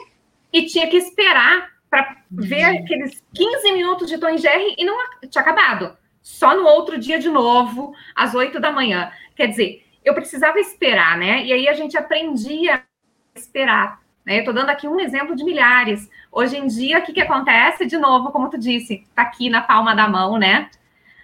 [0.52, 2.78] e tinha que esperar para ver uhum.
[2.84, 4.96] aqueles 15 minutos de Tom e Jerry e não
[5.28, 5.96] tinha acabado.
[6.22, 9.10] Só no outro dia de novo, às 8 da manhã.
[9.34, 11.44] Quer dizer, eu precisava esperar, né?
[11.44, 14.00] E aí a gente aprendia a esperar.
[14.24, 14.36] Né?
[14.36, 16.08] Eu estou dando aqui um exemplo de milhares.
[16.30, 17.86] Hoje em dia, o que, que acontece?
[17.86, 20.70] De novo, como tu disse, tá aqui na palma da mão, né?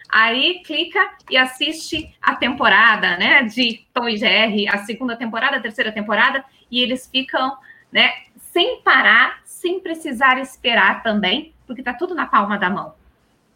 [0.08, 3.42] Aí clica e assiste a temporada, né?
[3.42, 7.56] De Tom e Jerry, a segunda temporada, a terceira temporada, e eles ficam,
[7.92, 8.10] né?
[8.56, 12.94] Sem parar, sem precisar esperar também, porque está tudo na palma da mão.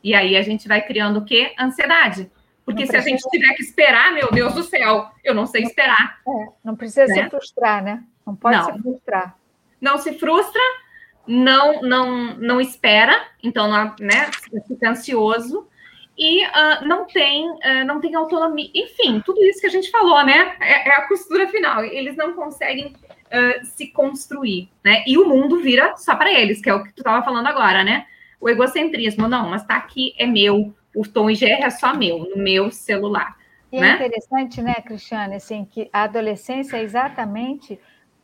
[0.05, 1.55] E aí a gente vai criando o quê?
[1.59, 2.31] Ansiedade.
[2.67, 3.17] Porque não se precisa...
[3.17, 6.21] a gente tiver que esperar, meu Deus do céu, eu não sei esperar.
[6.29, 7.15] É, não precisa né?
[7.15, 8.05] se frustrar, né?
[8.27, 8.65] Não pode não.
[8.67, 9.37] se frustrar.
[9.81, 10.61] Não se frustra,
[11.27, 14.31] não não não espera, então não, né,
[14.69, 15.67] fica ansioso
[16.19, 18.71] e uh, não tem uh, não tem autonomia.
[18.75, 20.57] Enfim, tudo isso que a gente falou, né?
[20.61, 21.83] É, é a costura final.
[21.83, 22.95] Eles não conseguem
[23.33, 25.03] uh, se construir, né?
[25.07, 27.85] E o mundo vira só para eles, que é o que tu estava falando agora,
[27.85, 28.07] né?
[28.41, 30.75] O egocentrismo, não, mas tá aqui, é meu.
[30.95, 33.37] O tom IGR é só meu, no meu celular.
[33.71, 33.91] E é né?
[33.91, 37.79] é interessante, né, Cristiane, assim, que a adolescência é exatamente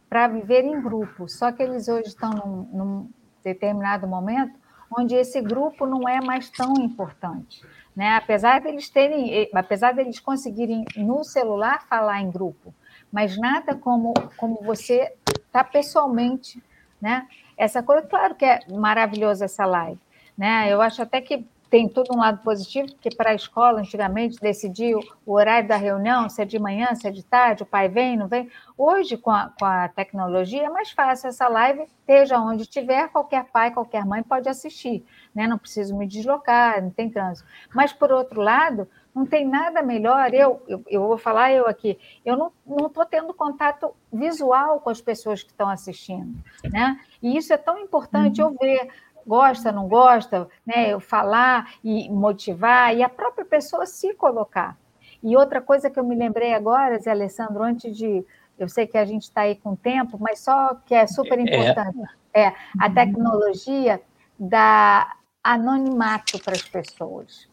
[0.08, 3.10] para viver em grupo, só que eles hoje estão num, num
[3.44, 4.58] determinado momento
[4.90, 7.62] onde esse grupo não é mais tão importante.
[7.94, 8.14] Né?
[8.16, 12.74] Apesar deles terem, apesar deles conseguirem no celular falar em grupo,
[13.12, 15.12] mas nada como, como você
[15.50, 16.62] tá pessoalmente,
[17.00, 17.26] né?
[17.56, 19.98] Essa coisa, claro que é maravilhosa essa live,
[20.36, 20.70] né?
[20.70, 24.94] Eu acho até que tem todo um lado positivo, porque para a escola, antigamente, decidir
[25.24, 28.16] o horário da reunião, se é de manhã, se é de tarde, o pai vem,
[28.16, 28.48] não vem.
[28.78, 33.44] Hoje, com a, com a tecnologia, é mais fácil essa live, esteja onde estiver, qualquer
[33.46, 35.04] pai, qualquer mãe pode assistir,
[35.34, 35.46] né?
[35.46, 37.48] Não preciso me deslocar, não tem trânsito.
[37.74, 40.34] Mas, por outro lado, não tem nada melhor.
[40.34, 41.98] Eu, eu, eu vou falar eu aqui.
[42.22, 42.52] Eu não
[42.86, 46.38] estou tendo contato visual com as pessoas que estão assistindo,
[46.70, 47.00] né?
[47.22, 48.50] E isso é tão importante uhum.
[48.50, 48.88] eu ver
[49.26, 50.90] gosta, não gosta, né?
[50.90, 54.76] Eu falar e motivar e a própria pessoa se colocar.
[55.22, 58.22] E outra coisa que eu me lembrei agora, Zé Alessandro, antes de
[58.58, 61.42] eu sei que a gente está aí com tempo, mas só que é super é.
[61.42, 61.98] importante
[62.34, 64.00] é, é a tecnologia
[64.38, 67.48] da anonimato para as pessoas.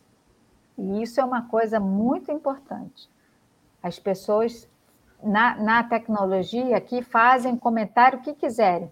[0.77, 3.09] E isso é uma coisa muito importante.
[3.81, 4.67] As pessoas
[5.21, 8.91] na, na tecnologia aqui fazem comentário o que quiserem.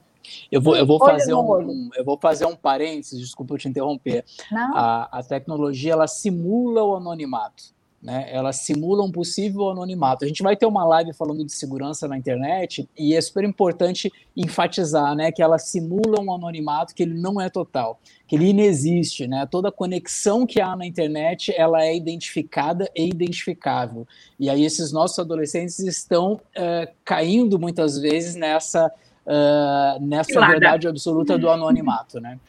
[0.51, 4.23] Eu vou, eu vou fazer um, eu vou fazer um parênteses, desculpa eu te interromper.
[4.53, 8.25] A, a tecnologia ela simula o anonimato né?
[8.31, 10.25] Ela simula um possível anonimato.
[10.25, 14.11] A gente vai ter uma live falando de segurança na internet e é super importante
[14.35, 19.27] enfatizar, né, que ela simula um anonimato que ele não é total, que ele inexiste,
[19.27, 19.45] né?
[19.45, 24.07] Toda conexão que há na internet, ela é identificada e identificável.
[24.39, 28.91] E aí esses nossos adolescentes estão uh, caindo muitas vezes nessa
[29.25, 32.39] uh, nessa verdade absoluta do anonimato, né?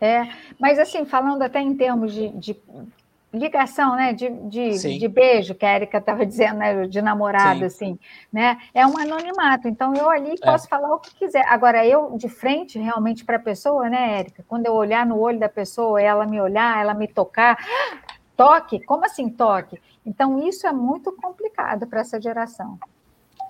[0.00, 0.26] É,
[0.58, 2.56] mas assim, falando até em termos de, de
[3.32, 7.64] ligação, né, de, de, de, beijo, que a Erika estava dizendo, né, de namorado, Sim.
[7.64, 7.98] assim,
[8.32, 10.44] né, é um anonimato, então eu ali é.
[10.44, 10.68] posso é.
[10.68, 11.44] falar o que quiser.
[11.48, 15.38] Agora, eu de frente, realmente, para a pessoa, né, Erika, quando eu olhar no olho
[15.38, 17.56] da pessoa, ela me olhar, ela me tocar,
[18.36, 19.80] toque, como assim toque?
[20.04, 22.78] Então, isso é muito complicado para essa geração.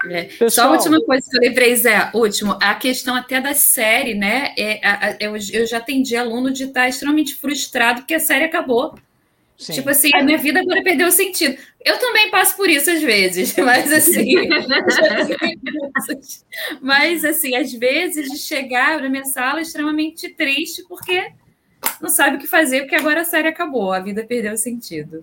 [0.08, 0.28] É.
[0.48, 4.54] Só a última coisa que eu lembrei, Zé, último, a questão até da série, né?
[4.56, 8.44] É, a, a, eu, eu já atendi aluno de estar extremamente frustrado porque a série
[8.44, 8.94] acabou.
[9.60, 9.74] Sim.
[9.74, 11.54] Tipo assim, a minha vida agora perdeu o sentido.
[11.84, 14.48] Eu também passo por isso às vezes, mas assim.
[16.80, 21.30] mas assim, às vezes de chegar na minha sala extremamente triste porque
[22.00, 25.22] não sabe o que fazer, porque agora a série acabou, a vida perdeu o sentido.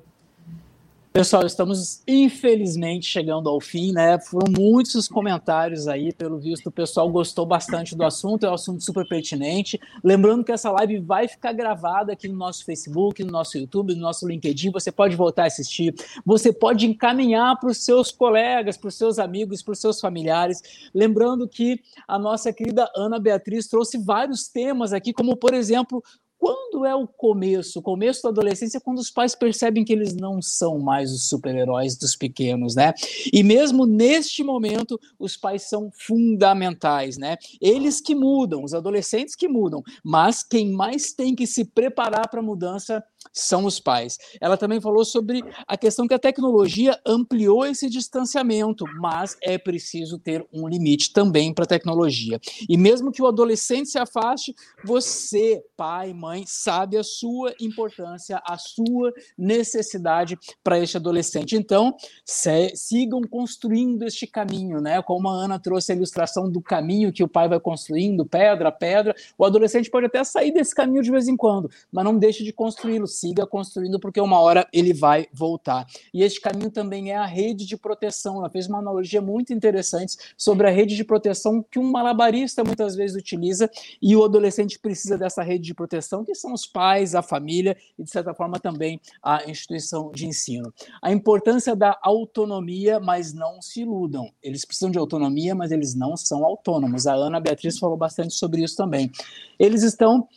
[1.18, 4.20] Pessoal, estamos infelizmente chegando ao fim, né?
[4.20, 8.53] Foram muitos os comentários aí, pelo visto, o pessoal gostou bastante do assunto, é um
[8.53, 9.82] assunto super pertinente.
[10.03, 14.01] Lembrando que essa live vai ficar gravada aqui no nosso Facebook, no nosso YouTube, no
[14.01, 14.70] nosso LinkedIn.
[14.70, 15.91] Você pode voltar a assistir,
[16.24, 20.61] você pode encaminhar para os seus colegas, para os seus amigos, para os seus familiares.
[20.93, 26.03] Lembrando que a nossa querida Ana Beatriz trouxe vários temas aqui, como por exemplo
[26.38, 27.79] quando é o começo?
[27.79, 31.27] O começo da adolescência é quando os pais percebem que eles não são mais os
[31.27, 32.93] super-heróis dos pequenos, né?
[33.33, 37.38] E mesmo neste momento, os pais são fundamentais, né?
[37.59, 42.39] Eles que mudam, os adolescentes que mudam, mas quem mais tem que se preparar para
[42.39, 43.03] a mudança
[43.34, 44.17] são os pais.
[44.39, 50.19] Ela também falou sobre a questão que a tecnologia ampliou esse distanciamento, mas é preciso
[50.19, 52.39] ter um limite também para a tecnologia.
[52.67, 58.57] E mesmo que o adolescente se afaste, você, pai, mãe, sabe a sua importância, a
[58.57, 61.55] sua necessidade para este adolescente.
[61.55, 65.01] Então, se, sigam construindo este caminho, né?
[65.01, 68.71] Como a Ana trouxe a ilustração do caminho que o pai vai construindo, pedra a
[68.71, 72.43] pedra, o adolescente pode até sair desse caminho de vez em quando, mas não deixe
[72.43, 75.86] de construí-lo siga construindo, porque uma hora ele vai voltar.
[76.13, 78.38] E este caminho também é a rede de proteção.
[78.38, 82.95] Ela fez uma analogia muito interessante sobre a rede de proteção que um malabarista muitas
[82.95, 83.70] vezes utiliza,
[84.01, 88.03] e o adolescente precisa dessa rede de proteção, que são os pais, a família e,
[88.03, 90.74] de certa forma, também a instituição de ensino.
[91.01, 94.32] A importância da autonomia, mas não se iludam.
[94.41, 97.07] Eles precisam de autonomia, mas eles não são autônomos.
[97.07, 99.11] A Ana Beatriz falou bastante sobre isso também.
[99.59, 100.28] Eles estão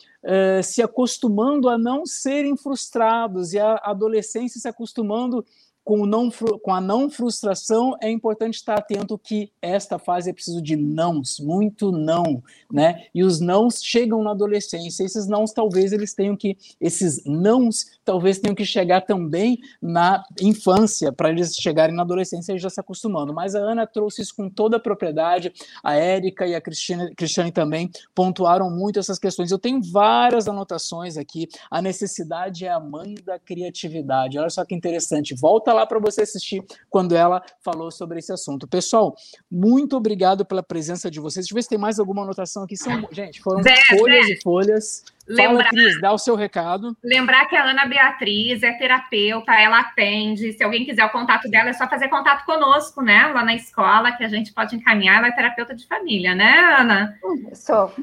[0.63, 5.45] se acostumando a não serem frustrados e a adolescência se acostumando
[5.83, 6.29] com, não,
[6.61, 11.39] com a não frustração, é importante estar atento que esta fase é preciso de nãos,
[11.39, 13.05] muito não, né?
[13.13, 15.03] E os nãos chegam na adolescência.
[15.03, 21.11] Esses nãos talvez eles tenham que, esses nãos talvez tenham que chegar também na infância,
[21.11, 23.33] para eles chegarem na adolescência e já se acostumando.
[23.33, 25.51] Mas a Ana trouxe isso com toda a propriedade,
[25.83, 29.51] a Érica e a Cristiane, Cristiane também pontuaram muito essas questões.
[29.51, 31.47] Eu tenho várias anotações aqui.
[31.69, 34.37] A necessidade é a mãe da criatividade.
[34.37, 35.35] Olha só que interessante.
[35.35, 38.67] Volta lá para você assistir quando ela falou sobre esse assunto.
[38.67, 39.15] Pessoal,
[39.49, 41.45] muito obrigado pela presença de vocês.
[41.45, 42.77] Deixa eu ver se tem mais alguma anotação aqui.
[42.77, 44.33] São, gente, foram Zé, folhas Zé.
[44.33, 45.03] e folhas.
[45.27, 46.97] Lembrar, Fala, Cris, dá o seu recado.
[47.03, 50.51] Lembrar que a Ana Beatriz é terapeuta, ela atende.
[50.53, 53.27] Se alguém quiser o contato dela, é só fazer contato conosco, né?
[53.27, 55.17] Lá na escola, que a gente pode encaminhar.
[55.17, 57.17] Ela é terapeuta de família, né, Ana?
[57.53, 57.93] Sou.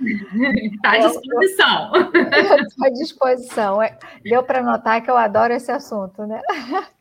[0.74, 1.92] Está à disposição.
[2.66, 3.82] Estou à disposição.
[3.82, 6.40] É, deu para notar que eu adoro esse assunto, né?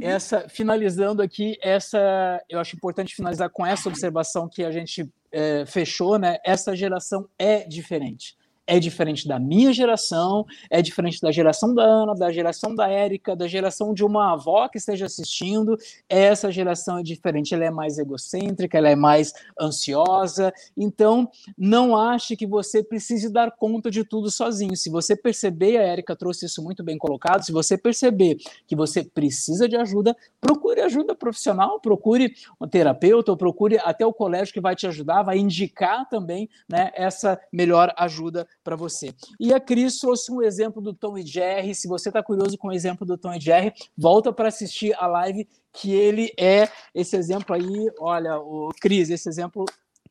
[0.00, 5.64] essa finalizando aqui essa eu acho importante finalizar com essa observação que a gente é,
[5.66, 6.38] fechou né?
[6.44, 8.36] Essa geração é diferente
[8.70, 13.34] é diferente da minha geração, é diferente da geração da Ana, da geração da Érica,
[13.34, 15.76] da geração de uma avó que esteja assistindo.
[16.08, 20.52] Essa geração é diferente, ela é mais egocêntrica, ela é mais ansiosa.
[20.76, 24.76] Então, não ache que você precise dar conta de tudo sozinho.
[24.76, 28.36] Se você perceber, a Érica trouxe isso muito bem colocado, se você perceber
[28.68, 34.12] que você precisa de ajuda, procure ajuda profissional, procure um terapeuta, ou procure até o
[34.12, 39.14] colégio que vai te ajudar, vai indicar também né, essa melhor ajuda para você.
[39.38, 41.74] E a Cris trouxe um exemplo do Tom e Jerry.
[41.74, 45.06] Se você está curioso com o exemplo do Tom e Jerry, volta para assistir a
[45.06, 47.90] live que ele é esse exemplo aí.
[47.98, 49.64] Olha, o Cris, esse exemplo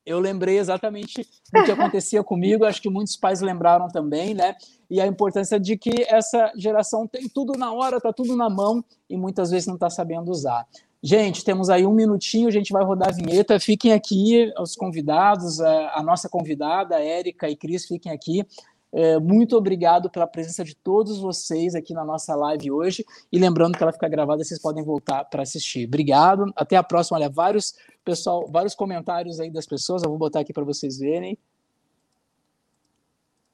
[0.05, 4.55] eu lembrei exatamente do que acontecia comigo, acho que muitos pais lembraram também, né?
[4.89, 8.83] E a importância de que essa geração tem tudo na hora, está tudo na mão
[9.07, 10.65] e muitas vezes não está sabendo usar.
[11.01, 13.59] Gente, temos aí um minutinho, a gente vai rodar a vinheta.
[13.59, 18.45] Fiquem aqui, os convidados, a, a nossa convidada, Érica e Cris, fiquem aqui.
[18.91, 23.05] É, muito obrigado pela presença de todos vocês aqui na nossa live hoje.
[23.31, 25.87] E lembrando que ela fica gravada, vocês podem voltar para assistir.
[25.87, 26.51] Obrigado.
[26.55, 27.17] Até a próxima.
[27.17, 30.03] Olha, vários, pessoal, vários comentários aí das pessoas.
[30.03, 31.37] Eu vou botar aqui para vocês verem.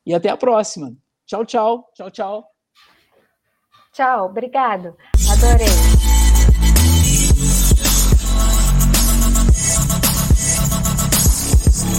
[0.06, 0.96] E até a próxima.
[1.26, 1.92] Tchau, tchau.
[1.94, 2.52] Tchau, tchau.
[3.92, 4.96] Tchau, obrigado.
[5.32, 6.05] Adorei.